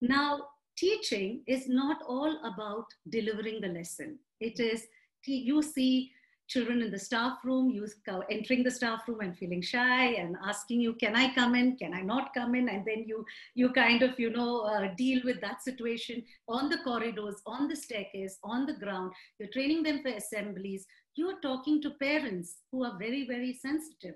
now, 0.00 0.40
teaching 0.76 1.42
is 1.46 1.68
not 1.68 1.98
all 2.06 2.38
about 2.44 2.86
delivering 3.08 3.60
the 3.60 3.68
lesson. 3.68 4.18
It 4.40 4.60
is, 4.60 4.86
you 5.26 5.62
see 5.62 6.12
children 6.48 6.80
in 6.80 6.90
the 6.90 6.98
staff 6.98 7.38
room, 7.44 7.70
you 7.70 7.86
entering 8.30 8.62
the 8.64 8.70
staff 8.70 9.02
room 9.06 9.20
and 9.20 9.36
feeling 9.36 9.60
shy 9.60 10.14
and 10.14 10.36
asking 10.46 10.80
you, 10.80 10.94
can 10.94 11.14
I 11.14 11.34
come 11.34 11.54
in? 11.54 11.76
Can 11.76 11.92
I 11.92 12.00
not 12.00 12.32
come 12.32 12.54
in? 12.54 12.68
And 12.68 12.84
then 12.86 13.04
you, 13.06 13.24
you 13.54 13.70
kind 13.72 14.02
of, 14.02 14.18
you 14.18 14.30
know, 14.30 14.60
uh, 14.60 14.94
deal 14.96 15.20
with 15.24 15.40
that 15.42 15.62
situation 15.62 16.22
on 16.48 16.70
the 16.70 16.78
corridors, 16.78 17.42
on 17.46 17.68
the 17.68 17.76
staircase, 17.76 18.38
on 18.42 18.64
the 18.64 18.74
ground. 18.74 19.12
You're 19.38 19.50
training 19.50 19.82
them 19.82 20.00
for 20.02 20.08
assemblies. 20.08 20.86
You're 21.16 21.40
talking 21.40 21.82
to 21.82 21.90
parents 22.00 22.58
who 22.72 22.84
are 22.84 22.98
very, 22.98 23.26
very 23.26 23.52
sensitive. 23.52 24.14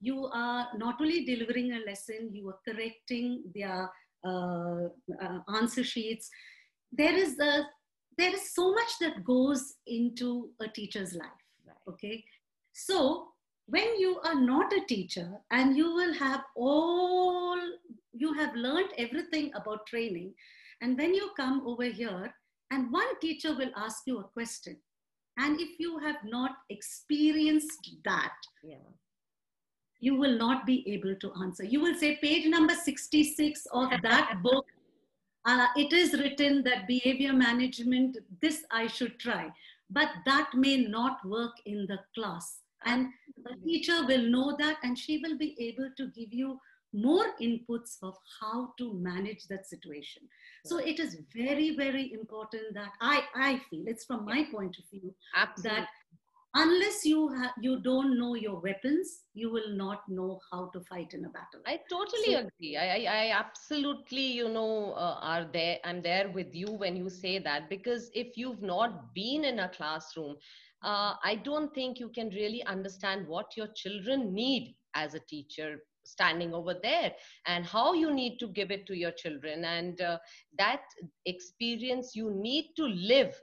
You 0.00 0.28
are 0.32 0.68
not 0.76 1.00
only 1.00 1.24
delivering 1.24 1.72
a 1.72 1.80
lesson, 1.86 2.30
you 2.32 2.48
are 2.48 2.58
correcting 2.68 3.44
their 3.54 3.90
Uh, 4.24 4.86
uh, 5.20 5.38
answer 5.56 5.82
sheets. 5.82 6.30
There 6.92 7.14
is 7.14 7.38
a 7.40 7.66
there 8.18 8.32
is 8.32 8.54
so 8.54 8.72
much 8.72 8.98
that 9.00 9.24
goes 9.24 9.74
into 9.86 10.50
a 10.60 10.68
teacher's 10.68 11.14
life. 11.14 11.44
Okay, 11.88 12.22
so 12.72 13.28
when 13.66 13.98
you 13.98 14.20
are 14.24 14.40
not 14.40 14.72
a 14.72 14.84
teacher 14.86 15.28
and 15.50 15.76
you 15.76 15.92
will 15.92 16.14
have 16.14 16.42
all 16.54 17.58
you 18.12 18.32
have 18.34 18.54
learned 18.54 18.90
everything 18.96 19.50
about 19.54 19.86
training, 19.86 20.32
and 20.80 20.96
when 20.96 21.14
you 21.14 21.30
come 21.36 21.66
over 21.66 21.84
here 21.84 22.32
and 22.70 22.92
one 22.92 23.18
teacher 23.20 23.56
will 23.56 23.72
ask 23.76 24.02
you 24.06 24.20
a 24.20 24.28
question, 24.38 24.76
and 25.38 25.60
if 25.60 25.80
you 25.80 25.98
have 25.98 26.22
not 26.24 26.52
experienced 26.70 27.90
that, 28.04 28.34
yeah 28.62 28.86
you 30.02 30.16
will 30.16 30.36
not 30.36 30.66
be 30.66 30.82
able 30.92 31.14
to 31.14 31.32
answer. 31.40 31.64
You 31.64 31.80
will 31.80 31.94
say, 31.94 32.16
page 32.16 32.46
number 32.46 32.74
66 32.74 33.66
of 33.72 33.88
that 34.02 34.42
book, 34.42 34.66
uh, 35.44 35.68
it 35.76 35.92
is 35.92 36.12
written 36.14 36.64
that 36.64 36.88
behavior 36.88 37.32
management, 37.32 38.18
this 38.40 38.64
I 38.72 38.88
should 38.88 39.20
try. 39.20 39.48
But 39.90 40.08
that 40.26 40.50
may 40.54 40.76
not 40.78 41.24
work 41.24 41.52
in 41.66 41.86
the 41.86 42.00
class. 42.16 42.58
And 42.84 43.10
the 43.44 43.54
teacher 43.64 44.04
will 44.04 44.28
know 44.28 44.56
that 44.58 44.78
and 44.82 44.98
she 44.98 45.18
will 45.18 45.38
be 45.38 45.54
able 45.60 45.90
to 45.96 46.08
give 46.08 46.32
you 46.32 46.58
more 46.92 47.26
inputs 47.40 47.96
of 48.02 48.16
how 48.40 48.74
to 48.76 48.92
manage 48.94 49.46
that 49.48 49.66
situation 49.66 50.22
so 50.62 50.76
it 50.76 51.00
is 51.00 51.16
very 51.34 51.74
very 51.74 52.12
important 52.12 52.74
that 52.74 52.90
i 53.00 53.22
i 53.34 53.58
feel 53.70 53.82
it's 53.86 54.04
from 54.04 54.26
my 54.26 54.44
point 54.52 54.76
of 54.78 54.84
view 54.90 55.14
Absolutely. 55.34 55.80
that 55.80 55.88
unless 56.54 57.04
you 57.04 57.28
ha- 57.34 57.54
you 57.60 57.80
don't 57.82 58.18
know 58.18 58.34
your 58.34 58.60
weapons 58.60 59.22
you 59.34 59.50
will 59.50 59.70
not 59.76 60.02
know 60.08 60.38
how 60.50 60.68
to 60.72 60.80
fight 60.80 61.12
in 61.14 61.24
a 61.24 61.28
battle 61.30 61.60
I 61.66 61.78
totally 61.90 62.32
So- 62.34 62.38
agree. 62.46 62.76
I, 62.76 62.86
I, 62.96 63.00
I 63.20 63.30
absolutely, 63.38 64.26
you 64.40 64.48
know, 64.48 64.92
uh, 64.92 65.18
are 65.22 65.46
there. 65.52 65.78
I'm 65.84 66.02
there 66.02 66.28
with 66.30 66.54
you 66.54 66.66
when 66.66 66.96
you 66.96 67.08
say 67.08 67.38
that 67.38 67.68
because 67.70 68.10
if 68.14 68.36
you've 68.36 68.62
not 68.62 69.14
been 69.14 69.44
in 69.44 69.60
a 69.60 69.68
classroom, 69.68 70.36
uh, 70.82 71.14
I 71.24 71.36
don't 71.44 71.72
think 71.74 71.98
you 71.98 72.08
can 72.08 72.28
really 72.30 72.62
understand 72.64 73.26
what 73.26 73.56
your 73.56 73.68
children 73.74 74.34
need 74.34 74.74
as 74.94 75.14
a 75.14 75.20
teacher 75.20 75.78
standing 76.04 76.52
over 76.52 76.74
there 76.82 77.12
and 77.46 77.64
how 77.64 77.92
you 77.94 78.12
need 78.12 78.38
to 78.38 78.48
give 78.48 78.70
it 78.70 78.86
to 78.86 78.94
your 78.96 79.12
children 79.12 79.64
and 79.64 80.00
uh, 80.00 80.18
that 80.58 80.82
experience 81.26 82.12
you 82.14 82.30
need 82.34 82.66
to 82.76 82.84
live 82.84 83.34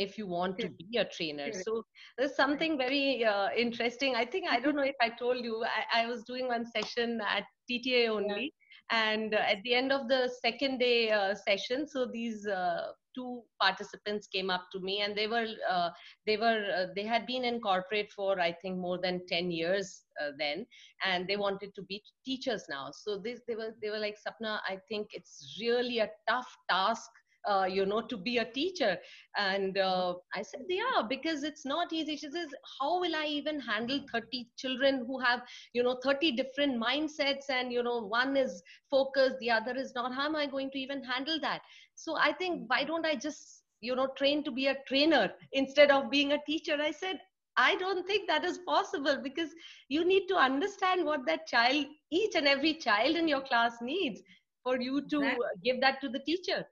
if 0.00 0.18
you 0.18 0.26
want 0.26 0.58
to 0.60 0.68
be 0.68 0.98
a 0.98 1.04
trainer. 1.04 1.52
So 1.52 1.84
there's 2.16 2.36
something 2.36 2.78
very 2.78 3.24
uh, 3.24 3.48
interesting. 3.56 4.16
I 4.16 4.24
think 4.24 4.48
i 4.50 4.60
don't 4.60 4.76
know 4.76 4.88
if 4.94 5.00
i 5.00 5.10
told 5.22 5.44
you 5.44 5.64
i, 5.64 6.02
I 6.02 6.06
was 6.06 6.24
doing 6.24 6.48
one 6.48 6.66
session 6.76 7.20
at 7.36 7.44
tta 7.70 8.08
only. 8.08 8.54
And 8.90 9.34
uh, 9.34 9.38
at 9.52 9.62
the 9.64 9.74
end 9.74 9.92
of 9.92 10.08
the 10.08 10.30
second 10.42 10.78
day 10.78 11.10
uh, 11.10 11.34
session 11.34 11.86
so 11.86 12.06
these 12.12 12.46
uh, 12.46 12.92
two 13.14 13.42
participants 13.60 14.26
came 14.26 14.50
up 14.50 14.66
to 14.72 14.80
me 14.80 15.00
and 15.02 15.16
they 15.16 15.26
were 15.26 15.46
uh, 15.70 15.90
they 16.26 16.36
were 16.36 16.62
uh, 16.76 16.86
they 16.96 17.04
had 17.04 17.26
been 17.26 17.44
in 17.44 17.60
corporate 17.60 18.10
for 18.16 18.40
i 18.40 18.52
think 18.62 18.78
more 18.78 18.98
than 19.06 19.20
10 19.26 19.50
years 19.50 20.04
uh, 20.20 20.32
then. 20.38 20.66
And 21.04 21.26
they 21.26 21.36
wanted 21.36 21.74
to 21.76 21.82
be 21.82 22.02
teachers 22.24 22.64
now. 22.68 22.90
So 22.92 23.18
this 23.18 23.40
they 23.48 23.56
were 23.56 23.74
they 23.82 23.90
were 23.90 23.98
like 24.06 24.16
sapna 24.24 24.58
i 24.68 24.78
think 24.88 25.08
it's 25.12 25.58
really 25.60 25.98
a 25.98 26.10
tough 26.28 26.50
task 26.68 27.10
uh, 27.48 27.66
you 27.68 27.86
know 27.86 28.00
to 28.02 28.16
be 28.16 28.38
a 28.38 28.44
teacher. 28.44 28.98
And 29.36 29.76
uh, 29.78 30.14
i 30.34 30.42
said 30.42 30.62
yeah 30.68 31.02
because 31.08 31.42
it's 31.42 31.64
not 31.64 31.92
easy. 31.92 32.16
She 32.16 32.30
says 32.30 32.48
how 32.80 33.00
will 33.00 33.14
i 33.14 33.26
even 33.26 33.60
handle 33.60 34.00
30 34.12 34.48
children 34.56 35.04
who 35.06 35.18
have 35.20 35.42
you 35.72 35.82
know 35.82 35.98
30 36.02 36.32
different 36.32 36.82
mindsets 36.82 37.48
and 37.50 37.72
you 37.72 37.82
know 37.82 38.00
one 38.06 38.36
is 38.36 38.62
focused 38.90 39.38
the 39.40 39.50
other 39.50 39.76
is 39.76 39.94
not? 39.94 40.14
How 40.14 40.26
am 40.26 40.36
i 40.36 40.46
going 40.46 40.70
to 40.70 40.78
even 40.78 41.02
handle 41.04 41.38
that? 41.40 41.62
So 41.94 42.16
i 42.18 42.32
think 42.32 42.64
why 42.68 42.84
don't 42.84 43.06
i 43.06 43.14
just 43.14 43.62
you 43.80 43.94
know 43.94 44.08
train 44.16 44.44
to 44.44 44.50
be 44.52 44.66
a 44.66 44.76
trainer 44.86 45.32
instead 45.52 45.90
of 45.90 46.10
being 46.10 46.32
a 46.32 46.42
teacher? 46.46 46.76
I 46.80 46.90
said 46.92 47.20
i 47.56 47.74
don't 47.76 48.06
think 48.06 48.28
that 48.28 48.44
is 48.44 48.58
possible 48.66 49.18
because 49.22 49.50
you 49.88 50.04
need 50.04 50.26
to 50.28 50.36
understand 50.36 51.04
what 51.04 51.26
that 51.26 51.46
child 51.46 51.84
each 52.10 52.34
and 52.34 52.46
every 52.46 52.74
child 52.74 53.16
in 53.16 53.28
your 53.28 53.40
class 53.42 53.78
needs 53.80 54.20
for 54.62 54.80
you 54.80 55.02
to 55.10 55.20
Exactly. 55.20 55.58
give 55.64 55.80
that 55.80 56.00
to 56.00 56.08
the 56.08 56.20
teacher 56.20 56.64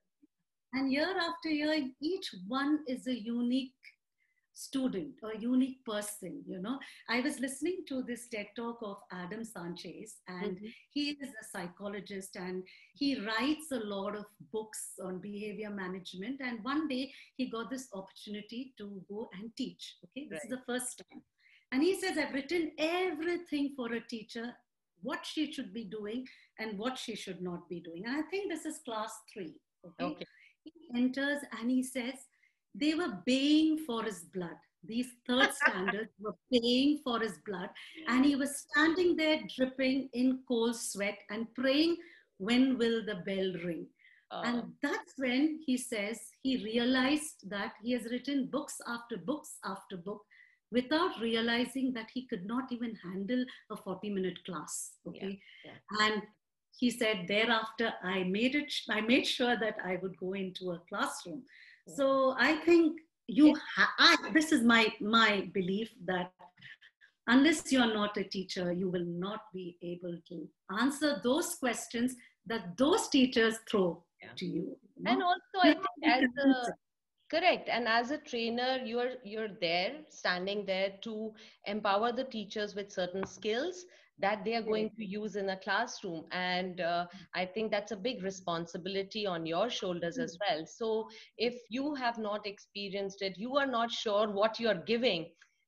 and 0.73 0.93
year 0.93 1.15
after 1.29 1.49
year 1.49 1.75
each 2.01 2.35
one 2.47 2.81
is 2.87 3.07
a 3.07 3.19
unique 3.19 3.73
student 4.55 5.15
or 5.23 5.33
unique 5.35 5.85
person 5.85 6.43
you 6.47 6.59
know. 6.61 6.79
I 7.09 7.21
was 7.21 7.39
listening 7.39 7.85
to 7.89 8.03
this 8.03 8.27
ted 8.29 8.49
talk 8.57 8.79
of 8.83 8.97
adam 9.13 9.45
sanchez 9.45 10.17
and 10.27 10.59
Mhm. 10.59 10.73
he 10.91 11.11
is 11.11 11.29
a 11.43 11.45
psychologist 11.53 12.35
and 12.37 12.65
he 12.95 13.11
writes 13.27 13.71
a 13.71 13.79
lot 13.95 14.17
of 14.17 14.27
books 14.53 14.83
on 15.01 15.21
behavior 15.21 15.71
management. 15.71 16.41
And 16.41 16.65
one 16.65 16.89
day 16.89 17.13
he 17.37 17.47
got 17.51 17.71
this 17.71 17.89
opportunity 17.93 18.75
to 18.79 19.05
go 19.09 19.29
and 19.35 19.55
teach 19.57 19.97
okay? 20.05 20.27
This 20.29 20.43
is 20.45 20.51
the 20.51 20.63
first 20.67 21.03
time. 21.05 21.23
And 21.71 21.83
he 21.83 21.95
says 22.01 22.19
i've 22.19 22.35
written 22.35 22.73
everything 22.79 23.75
for 23.77 23.93
a 23.93 24.01
teacher 24.15 24.47
what 25.03 25.25
she 25.25 25.53
should 25.53 25.73
be 25.73 25.85
doing 25.85 26.27
and 26.59 26.77
what 26.77 26.99
she 26.99 27.15
should 27.15 27.41
not 27.41 27.69
be 27.69 27.81
doing. 27.81 28.05
And 28.07 28.17
i 28.17 28.23
think 28.31 28.51
this 28.51 28.67
is 28.67 28.81
class 28.81 29.13
3 29.33 29.55
okay, 29.87 30.05
okay 30.05 30.27
he 30.65 30.73
enters 30.95 31.43
and 31.59 31.71
he 31.71 31.83
says 31.83 32.15
they 32.75 32.95
were 32.95 33.19
baying 33.27 33.79
for 33.87 34.03
his 34.05 34.25
blood. 34.35 34.57
These 34.85 35.09
third 35.27 35.53
standards 35.67 36.13
were 36.21 36.37
paying 36.53 37.01
for 37.05 37.21
his 37.21 37.39
blood. 37.47 37.71
And 38.09 38.25
he 38.25 38.37
was 38.37 38.67
standing 38.69 39.17
there 39.17 39.41
dripping 39.57 40.09
in 40.13 40.41
cold 40.47 40.77
sweat 40.77 41.19
and 41.31 41.53
praying 41.55 41.97
when 42.39 42.79
will 42.79 43.05
the 43.05 43.17
bell 43.27 43.53
ring? 43.65 43.87
Uh, 44.31 44.43
and 44.45 44.63
that's 44.83 45.15
when 45.17 45.59
he 45.65 45.77
says 45.77 46.21
he 46.43 46.63
realized 46.63 47.49
that 47.49 47.73
he 47.83 47.93
has 47.93 48.05
written 48.11 48.47
books 48.47 48.77
after 48.87 49.17
books 49.17 49.57
after 49.65 49.97
book 49.97 50.23
without 50.71 51.19
realizing 51.21 51.95
that 51.95 52.11
he 52.13 52.27
could 52.27 52.45
not 52.45 52.71
even 52.71 52.95
handle 52.97 53.43
a 53.71 53.77
40 53.77 54.11
minute 54.11 54.39
class 54.45 54.93
okay? 55.07 55.41
yeah. 55.65 56.07
and 56.07 56.23
he 56.79 56.91
said 56.91 57.27
thereafter 57.29 57.93
i 58.03 58.23
made 58.23 58.55
it 58.55 58.73
i 58.97 59.01
made 59.01 59.27
sure 59.27 59.57
that 59.65 59.77
i 59.85 59.99
would 60.03 60.17
go 60.19 60.33
into 60.35 60.71
a 60.73 60.81
classroom. 60.89 61.43
So 61.97 62.35
i 62.39 62.53
think 62.67 63.01
you 63.27 63.55
ha- 63.77 63.95
I, 63.99 64.31
this 64.33 64.53
is 64.53 64.63
my 64.63 64.83
my 65.01 65.49
belief 65.55 65.91
that 66.11 66.33
unless 67.27 67.71
you're 67.73 67.95
not 67.95 68.17
a 68.17 68.25
teacher 68.25 68.73
you 68.73 68.89
will 68.91 69.09
not 69.27 69.41
be 69.55 69.77
able 69.83 70.17
to 70.29 70.49
answer 70.81 71.21
those 71.23 71.55
questions 71.57 72.15
that 72.47 72.77
those 72.83 73.09
teachers 73.09 73.57
throw 73.71 73.89
Yeah. 74.23 74.35
to 74.41 74.47
you, 74.47 74.65
you 74.97 75.03
know? 75.05 75.11
and 75.13 75.23
also 75.31 75.57
i 75.63 75.73
think 75.73 76.13
as 76.15 76.45
a 76.45 76.73
correct. 77.33 77.69
And 77.69 77.87
as 77.87 78.11
a 78.11 78.19
trainer 78.31 78.71
you're 78.91 79.13
you're 79.33 79.55
there 79.61 79.91
standing 80.09 80.65
there 80.71 80.93
to 81.07 81.33
empower 81.67 82.11
the 82.21 82.25
teachers 82.25 82.75
with 82.75 82.91
certain 83.01 83.27
skills 83.27 83.85
that 84.19 84.45
they 84.45 84.55
are 84.55 84.63
going 84.63 84.91
to 84.97 85.05
use 85.05 85.37
in 85.37 85.49
a 85.51 85.57
classroom. 85.57 86.25
And 86.33 86.81
uh, 86.81 87.07
i 87.35 87.45
think 87.47 87.71
that's 87.71 87.93
a 87.93 87.97
big 87.97 88.23
responsibility 88.23 89.27
on 89.27 89.47
your 89.47 89.69
shoulders 89.71 90.19
as 90.19 90.37
well. 90.41 90.65
So 90.67 91.09
if 91.37 91.55
you 91.71 91.95
have 91.95 92.19
not 92.19 92.47
experienced 92.47 93.23
it 93.23 93.39
you 93.39 93.57
are 93.57 93.67
not 93.67 93.91
sure 93.91 94.29
what 94.31 94.59
you're 94.61 94.83
giving 94.87 95.27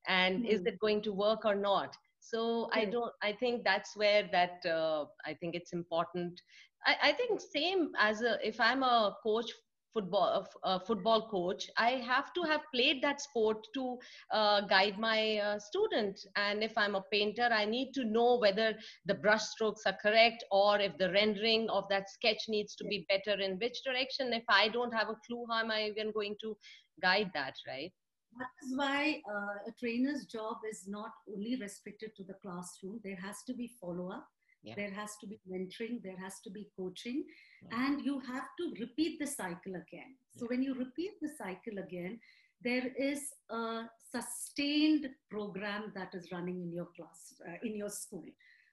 and 0.09 0.45
is 0.47 0.61
Hmm. 0.61 0.67
it 0.67 0.79
going 0.81 1.03
to 1.03 1.13
work 1.13 1.45
or 1.45 1.55
not. 1.55 1.97
So 2.21 2.69
i 2.73 2.85
don't 2.85 3.13
i 3.23 3.33
think 3.33 3.65
that's 3.65 3.97
where 3.97 4.29
that 4.33 4.65
uh, 4.67 5.05
i 5.27 5.35
think 5.35 5.55
it's 5.55 5.73
important. 5.73 6.41
I, 6.87 6.97
I 7.11 7.13
think 7.13 7.41
same 7.41 7.91
as 7.99 8.23
a 8.23 8.39
if 8.47 8.61
i'm 8.61 8.83
a 8.83 9.17
coach 9.23 9.51
football 9.93 10.29
a 10.29 10.41
f- 10.41 10.57
a 10.65 10.81
football 10.87 11.29
coach 11.29 11.69
i 11.77 11.91
have 12.11 12.33
to 12.33 12.43
have 12.43 12.63
played 12.75 13.03
that 13.03 13.21
sport 13.21 13.67
to 13.75 13.99
uh, 14.33 14.61
guide 14.63 14.99
my 14.99 15.37
uh, 15.39 15.59
student. 15.59 16.21
And 16.37 16.63
if 16.63 16.77
i'm 16.77 16.95
a 16.95 17.05
painter 17.13 17.49
i 17.53 17.65
need 17.65 17.93
to 17.95 18.05
know 18.05 18.39
whether 18.39 18.75
the 19.07 19.15
brush 19.15 19.43
strokes 19.43 19.83
are 19.87 19.97
correct 20.03 20.45
or 20.51 20.79
if 20.81 20.97
the 20.99 21.11
rendering 21.13 21.69
of 21.71 21.89
that 21.91 22.11
sketch 22.11 22.43
needs 22.49 22.75
to 22.77 22.85
be 22.85 23.07
better 23.09 23.41
in 23.41 23.59
which 23.59 23.83
direction. 23.85 24.33
If 24.33 24.45
i 24.49 24.69
don't 24.69 24.95
have 24.95 25.09
a 25.09 25.21
clue 25.27 25.47
how 25.51 25.61
am 25.61 25.71
i 25.71 25.83
even 25.85 26.13
going 26.13 26.37
to 26.43 26.57
guide 27.03 27.31
that 27.35 27.55
right? 27.67 27.93
That 28.39 28.55
is 28.65 28.77
why 28.77 29.21
uh, 29.29 29.69
a 29.69 29.73
trainer's 29.79 30.25
job 30.27 30.59
is 30.71 30.85
not 30.87 31.11
only 31.33 31.57
restricted 31.61 32.11
to 32.17 32.25
the 32.25 32.35
classroom. 32.35 33.01
There 33.03 33.17
has 33.17 33.43
to 33.49 33.55
be 33.55 33.71
follow 33.81 34.13
up, 34.13 34.29
Yeah. 34.63 34.75
there 34.77 34.91
has 34.91 35.17
to 35.21 35.27
be 35.27 35.41
mentoring, 35.51 36.03
there 36.03 36.19
has 36.19 36.41
to 36.41 36.51
be 36.51 36.69
coaching, 36.77 37.25
Yeah. 37.63 37.87
and 37.87 38.05
you 38.05 38.21
have 38.21 38.49
to 38.59 38.75
repeat 38.81 39.19
the 39.19 39.27
cycle 39.27 39.75
again. 39.77 40.17
So, 40.37 40.47
when 40.47 40.63
you 40.63 40.75
repeat 40.75 41.21
the 41.21 41.29
cycle 41.29 41.79
again, 41.79 42.21
there 42.63 42.89
is 42.99 43.33
a 43.49 43.89
sustained 44.11 45.09
program 45.31 45.93
that 45.95 46.15
is 46.15 46.31
running 46.31 46.61
in 46.61 46.73
your 46.73 46.87
class, 46.97 47.41
uh, 47.49 47.57
in 47.63 47.75
your 47.75 47.89
school. 47.91 48.27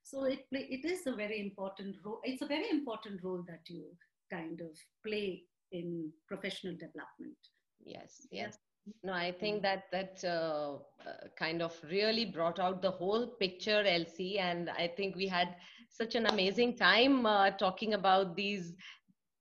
So, 0.04 0.26
it, 0.26 0.50
play, 0.50 0.68
it 0.70 0.86
is 0.86 1.08
a 1.08 1.16
very 1.16 1.40
important 1.40 1.96
role. 2.04 2.20
It's 2.24 2.42
a 2.42 2.48
very 2.48 2.70
important 2.70 3.24
role 3.24 3.44
that 3.48 3.70
you 3.70 3.86
kind 4.30 4.60
of 4.62 4.78
play 5.06 5.44
in 5.72 6.12
professional 6.28 6.74
development. 6.74 7.38
yes 7.86 8.14
yes 8.32 8.58
no 9.04 9.14
i 9.14 9.32
think 9.32 9.62
that 9.62 9.84
that 9.92 10.24
uh, 10.24 10.76
uh, 11.10 11.28
kind 11.42 11.62
of 11.62 11.74
really 11.92 12.26
brought 12.26 12.60
out 12.60 12.82
the 12.82 12.92
whole 13.00 13.28
picture 13.44 13.82
elsie 13.96 14.40
and 14.40 14.70
i 14.70 14.88
think 14.98 15.16
we 15.16 15.28
had 15.28 15.56
such 15.90 16.16
an 16.16 16.26
amazing 16.28 16.76
time 16.78 17.26
uh, 17.26 17.52
talking 17.52 17.94
about 17.94 18.36
these 18.36 18.74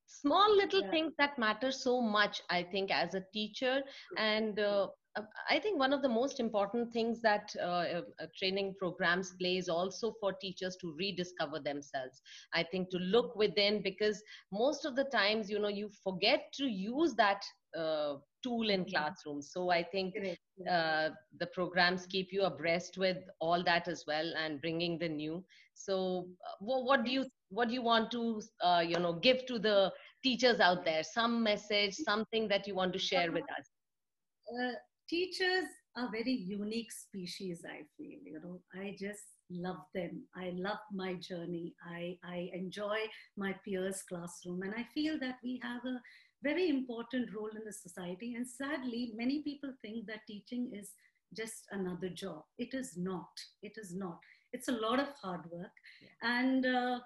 small 0.07 0.57
little 0.57 0.83
Yeah. 0.83 0.91
things 0.91 1.15
that 1.19 1.39
matter 1.39 1.71
so 1.71 2.01
much 2.01 2.41
i 2.51 2.63
think 2.63 2.91
as 2.91 3.15
a 3.15 3.25
teacher. 3.33 3.83
And 4.17 4.59
uh, 4.59 4.89
uh, 5.17 5.23
i 5.51 5.59
think 5.59 5.79
one 5.79 5.93
of 5.93 6.03
the 6.03 6.09
most 6.09 6.41
important 6.41 6.93
things 6.93 7.21
that 7.23 7.55
uh, 7.61 7.65
uh, 7.65 8.03
uh, 8.21 8.27
training 8.39 8.75
programs 8.79 9.33
play 9.41 9.57
is 9.57 9.69
also 9.69 10.13
for 10.21 10.33
teachers 10.33 10.77
to 10.81 10.95
rediscover 10.99 11.59
themselves. 11.61 12.21
I 12.55 12.63
think 12.65 12.91
to 12.91 12.99
look 12.99 13.37
within 13.37 13.83
because 13.83 14.23
most 14.53 14.85
of 14.85 14.97
the 14.97 15.05
times 15.05 15.51
you 15.51 15.59
know 15.59 15.69
you 15.69 15.91
forget 16.05 16.53
to 16.55 16.67
use 16.67 17.15
that 17.17 17.45
uh, 17.77 18.17
tool 18.47 18.71
in 18.77 18.85
classrooms 18.85 19.51
so 19.53 19.71
i 19.71 19.83
think 19.83 20.15
uh, 20.71 21.11
the 21.39 21.47
programs 21.49 22.07
keep 22.07 22.33
you 22.33 22.43
abreast 22.43 22.97
with 22.97 23.19
all 23.41 23.63
that 23.63 23.89
as 23.89 24.05
well 24.07 24.33
and 24.39 24.61
bringing 24.61 24.99
the 24.99 25.09
new. 25.09 25.45
So 25.75 26.29
uh, 26.47 26.57
what, 26.61 26.85
what 26.85 27.05
do 27.05 27.11
you 27.11 27.27
what 27.51 27.69
do 27.69 27.75
you 27.75 27.83
want 27.83 28.11
to 28.13 28.41
uh, 28.63 28.83
you 28.87 28.99
know 28.99 29.13
give 29.13 29.45
to 29.47 29.59
the 29.59 29.93
teachers 30.23 30.59
out 30.61 30.85
there? 30.85 31.03
Some 31.03 31.43
message 31.43 31.95
something 31.95 32.49
that 32.49 32.67
you 32.67 32.75
want 32.75 32.95
to 32.95 32.99
share 32.99 33.31
with 33.31 33.45
us? 33.59 33.67
Uh, 34.49 34.73
teachers 35.11 35.67
are 35.97 36.11
very 36.11 36.33
unique 36.33 36.93
species 36.93 37.63
i 37.65 37.79
feel 37.97 38.19
you 38.25 38.39
know, 38.43 38.61
I 38.75 38.95
just 38.99 39.23
love 39.51 39.83
them. 39.95 40.23
I 40.37 40.53
love 40.55 40.79
my 40.93 41.15
journey. 41.15 41.75
I, 41.87 42.17
I 42.25 42.51
enjoy 42.53 42.99
my 43.37 43.55
peers' 43.65 44.03
classroom. 44.09 44.63
And 44.63 44.75
I 44.75 44.85
feel 44.95 45.19
that 45.21 45.37
we 45.43 45.61
have 45.63 45.85
a 45.85 46.01
very 46.49 46.69
important 46.69 47.35
role 47.37 47.55
in 47.59 47.65
the 47.65 47.73
society. 47.73 48.29
And 48.37 48.47
sadly, 48.47 49.03
many 49.23 49.37
people 49.49 49.73
think 49.83 50.07
that 50.07 50.27
teaching 50.33 50.71
is 50.81 50.89
just 51.41 51.67
another 51.79 52.11
job. 52.23 52.43
It 52.59 52.73
is 52.81 52.97
not. 52.97 53.35
It 53.63 53.77
is 53.83 53.95
not. 53.95 54.19
It's 54.53 54.69
a 54.69 54.79
lot 54.87 54.99
of 55.01 55.09
hard 55.23 55.45
work. 55.51 55.77
Yeah. 56.03 56.37
And 56.37 56.67
uh, 56.67 56.99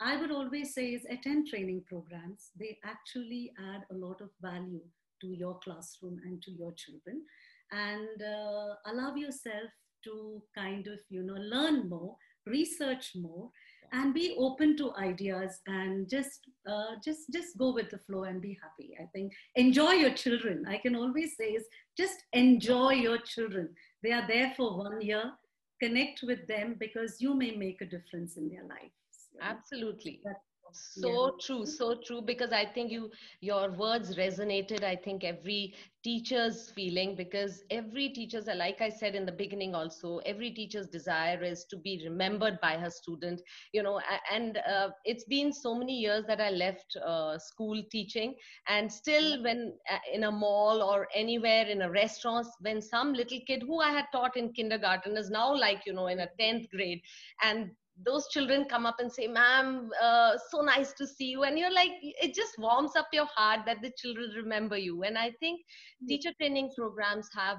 I 0.00 0.12
would 0.20 0.32
always 0.32 0.74
say 0.74 0.86
is 0.96 1.06
attend 1.16 1.48
training 1.48 1.82
programs. 1.92 2.50
They 2.58 2.78
actually 2.84 3.52
add 3.72 3.82
a 3.90 3.98
lot 4.06 4.20
of 4.20 4.30
value 4.40 4.86
to 5.20 5.28
your 5.42 5.58
classroom 5.64 6.16
and 6.24 6.42
to 6.42 6.50
your 6.50 6.72
children. 6.82 7.22
And 7.70 8.18
uh, 8.22 8.70
allow 8.90 9.14
yourself 9.14 9.70
to 10.04 10.42
kind 10.54 10.86
of, 10.86 10.98
you 11.08 11.22
know, 11.22 11.40
learn 11.54 11.88
more, 11.88 12.16
research 12.46 13.12
more, 13.14 13.50
and 13.92 14.14
be 14.14 14.34
open 14.38 14.76
to 14.76 14.94
ideas 14.96 15.60
and 15.66 16.08
just 16.08 16.48
uh, 16.70 16.96
just 17.04 17.32
just 17.32 17.56
go 17.56 17.72
with 17.72 17.90
the 17.90 17.98
flow 17.98 18.24
and 18.24 18.40
be 18.40 18.58
happy 18.62 18.96
i 19.00 19.06
think. 19.12 19.32
Enjoy 19.56 19.92
your 19.92 20.12
children. 20.12 20.64
I 20.68 20.78
can 20.78 20.94
always 20.94 21.36
say 21.36 21.50
is 21.52 21.66
just 21.96 22.24
enjoy 22.32 22.92
your 22.92 23.18
children. 23.18 23.68
They 24.02 24.12
are 24.12 24.26
there 24.26 24.52
for 24.56 24.78
one 24.78 25.00
year. 25.00 25.32
Connect 25.80 26.22
with 26.22 26.46
them 26.48 26.76
because 26.78 27.20
you 27.20 27.34
may 27.34 27.52
make 27.52 27.80
a 27.80 27.86
difference 27.86 28.36
in 28.36 28.48
their 28.48 28.62
lives. 28.62 28.92
Absolutely. 29.40 30.20
That's 30.24 30.47
so 30.72 31.30
yeah. 31.30 31.30
true 31.40 31.64
so 31.66 31.94
true 32.04 32.20
because 32.20 32.52
i 32.52 32.64
think 32.64 32.90
you 32.90 33.10
your 33.40 33.70
words 33.72 34.16
resonated 34.16 34.82
i 34.84 34.94
think 34.94 35.24
every 35.24 35.74
teacher's 36.02 36.70
feeling 36.70 37.14
because 37.16 37.62
every 37.70 38.08
teacher's 38.10 38.46
like 38.56 38.80
i 38.80 38.88
said 38.88 39.14
in 39.14 39.24
the 39.26 39.32
beginning 39.32 39.74
also 39.74 40.18
every 40.26 40.50
teacher's 40.50 40.86
desire 40.88 41.42
is 41.42 41.64
to 41.64 41.76
be 41.76 42.00
remembered 42.04 42.58
by 42.60 42.74
her 42.76 42.90
student 42.90 43.40
you 43.72 43.82
know 43.82 44.00
and 44.32 44.58
uh, 44.58 44.88
it's 45.04 45.24
been 45.24 45.52
so 45.52 45.74
many 45.74 45.98
years 45.98 46.24
that 46.26 46.40
i 46.40 46.50
left 46.50 46.96
uh, 47.04 47.38
school 47.38 47.82
teaching 47.90 48.34
and 48.68 48.90
still 48.90 49.42
when 49.42 49.72
uh, 49.90 49.98
in 50.12 50.24
a 50.24 50.30
mall 50.30 50.82
or 50.82 51.06
anywhere 51.14 51.66
in 51.66 51.82
a 51.82 51.90
restaurant 51.90 52.46
when 52.60 52.80
some 52.80 53.12
little 53.12 53.40
kid 53.46 53.62
who 53.66 53.80
i 53.80 53.90
had 53.90 54.04
taught 54.12 54.36
in 54.36 54.52
kindergarten 54.52 55.16
is 55.16 55.30
now 55.30 55.54
like 55.54 55.84
you 55.86 55.92
know 55.92 56.06
in 56.06 56.20
a 56.20 56.28
10th 56.38 56.68
grade 56.70 57.00
and 57.42 57.70
those 58.04 58.28
children 58.28 58.64
come 58.68 58.86
up 58.86 58.96
and 58.98 59.12
say 59.12 59.26
ma'am 59.26 59.90
uh, 60.02 60.32
so 60.50 60.60
nice 60.62 60.92
to 60.94 61.06
see 61.06 61.26
you. 61.26 61.42
And 61.44 61.58
you're 61.58 61.72
like 61.72 61.92
it 62.02 62.34
just 62.34 62.58
warms 62.58 62.96
up 62.96 63.08
your 63.12 63.26
heart 63.26 63.60
that 63.66 63.82
the 63.82 63.92
children 63.96 64.30
remember 64.36 64.76
you. 64.76 65.02
And 65.02 65.18
i 65.18 65.30
think 65.40 65.60
teacher 66.08 66.30
training 66.40 66.70
programs 66.76 67.28
have 67.34 67.58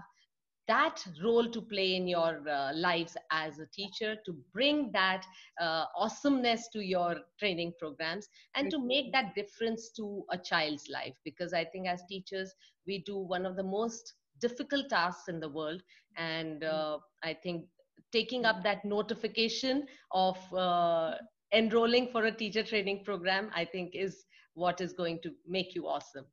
that 0.68 1.04
role 1.24 1.50
to 1.50 1.62
play 1.62 1.96
in 1.96 2.08
your 2.08 2.42
uh, 2.48 2.72
lives 2.74 3.18
as 3.32 3.60
a 3.60 3.66
teacher 3.68 4.16
to 4.26 4.34
bring 4.54 4.92
that 4.94 5.26
uh, 5.60 5.86
awesomeness 5.98 6.68
to 6.72 6.80
your 6.80 7.16
training 7.40 7.74
programs 7.80 8.28
and 8.56 8.70
to 8.70 8.80
make 8.80 9.12
that 9.12 9.34
difference 9.36 9.90
to 9.96 10.24
a 10.32 10.38
child's 10.38 10.88
life. 10.90 11.16
Because 11.24 11.54
i 11.54 11.64
think 11.66 11.88
as 11.88 12.04
teachers 12.10 12.54
we 12.86 13.00
do 13.00 13.18
one 13.18 13.46
of 13.46 13.56
the 13.56 13.64
most 13.64 14.14
difficult 14.40 14.90
tasks 14.90 15.28
in 15.28 15.40
the 15.40 15.50
world. 15.50 15.82
And 16.18 16.64
uh, 16.64 17.00
i 17.24 17.34
think 17.34 17.66
taking 18.12 18.46
up 18.46 18.64
that 18.64 18.84
notification 18.86 19.86
of 20.12 20.38
uh, 20.54 21.16
enrolling 21.54 22.10
for 22.12 22.26
a 22.26 22.32
teacher 22.32 22.64
training 22.64 23.04
program, 23.04 23.50
I 23.56 23.66
think 23.66 23.92
is 23.94 24.26
what 24.54 24.82
is 24.82 24.94
going 24.94 25.20
to 25.24 25.32
make 25.48 25.76
you 25.76 25.88
awesome. 25.88 26.26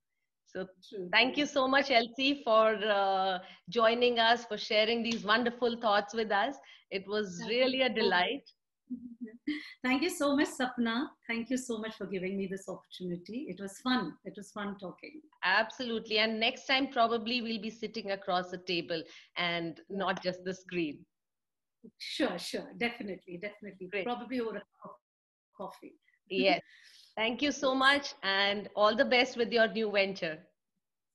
So 0.46 0.66
thank 1.12 1.36
you 1.36 1.44
so 1.44 1.68
much, 1.68 1.90
Elsie, 1.90 2.42
for 2.42 2.76
uh, 2.76 3.40
joining 3.68 4.18
us, 4.18 4.44
for 4.44 4.56
sharing 4.56 5.02
these 5.02 5.22
wonderful 5.24 5.76
thoughts 5.80 6.14
with 6.14 6.30
us. 6.30 6.56
It 6.90 7.06
was 7.06 7.42
really 7.48 7.82
a 7.82 7.88
delight. 7.90 8.42
Thank 9.84 10.02
you 10.02 10.10
so 10.10 10.36
much, 10.36 10.48
Sapna. 10.48 11.08
Thank 11.28 11.50
you 11.50 11.56
so 11.56 11.78
much 11.78 11.96
for 11.96 12.06
giving 12.06 12.36
me 12.36 12.46
this 12.50 12.68
opportunity. 12.68 13.46
It 13.48 13.60
was 13.60 13.78
fun. 13.78 14.14
It 14.24 14.34
was 14.36 14.50
fun 14.52 14.76
talking. 14.80 15.20
Absolutely. 15.44 16.18
And 16.18 16.40
next 16.40 16.66
time, 16.66 16.88
probably 16.88 17.42
we'll 17.42 17.60
be 17.60 17.70
sitting 17.70 18.12
across 18.12 18.50
the 18.50 18.58
table 18.58 19.02
and 19.36 19.80
not 19.90 20.22
just 20.22 20.44
the 20.44 20.54
screen. 20.54 21.04
Sure, 21.98 22.38
sure. 22.38 22.68
Definitely, 22.78 23.38
definitely. 23.40 23.88
Great. 23.90 24.04
Probably 24.04 24.40
over 24.40 24.56
a 24.56 24.60
cup 24.60 24.84
of 24.84 24.90
coffee. 25.56 25.94
yes. 26.28 26.60
Thank 27.16 27.40
you 27.42 27.50
so 27.52 27.74
much 27.74 28.14
and 28.22 28.68
all 28.76 28.94
the 28.94 29.04
best 29.04 29.36
with 29.36 29.50
your 29.52 29.68
new 29.68 29.90
venture. 29.90 30.38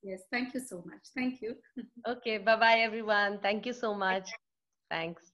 Yes, 0.04 0.22
thank 0.32 0.54
you 0.56 0.60
so 0.60 0.84
much. 0.86 1.02
Thank 1.16 1.42
you. 1.42 1.56
okay, 2.08 2.40
bye 2.40 2.56
bye, 2.56 2.80
everyone. 2.80 3.40
Thank 3.40 3.68
you 3.68 3.74
so 3.74 3.94
much. 3.94 4.28
Thanks. 4.90 5.31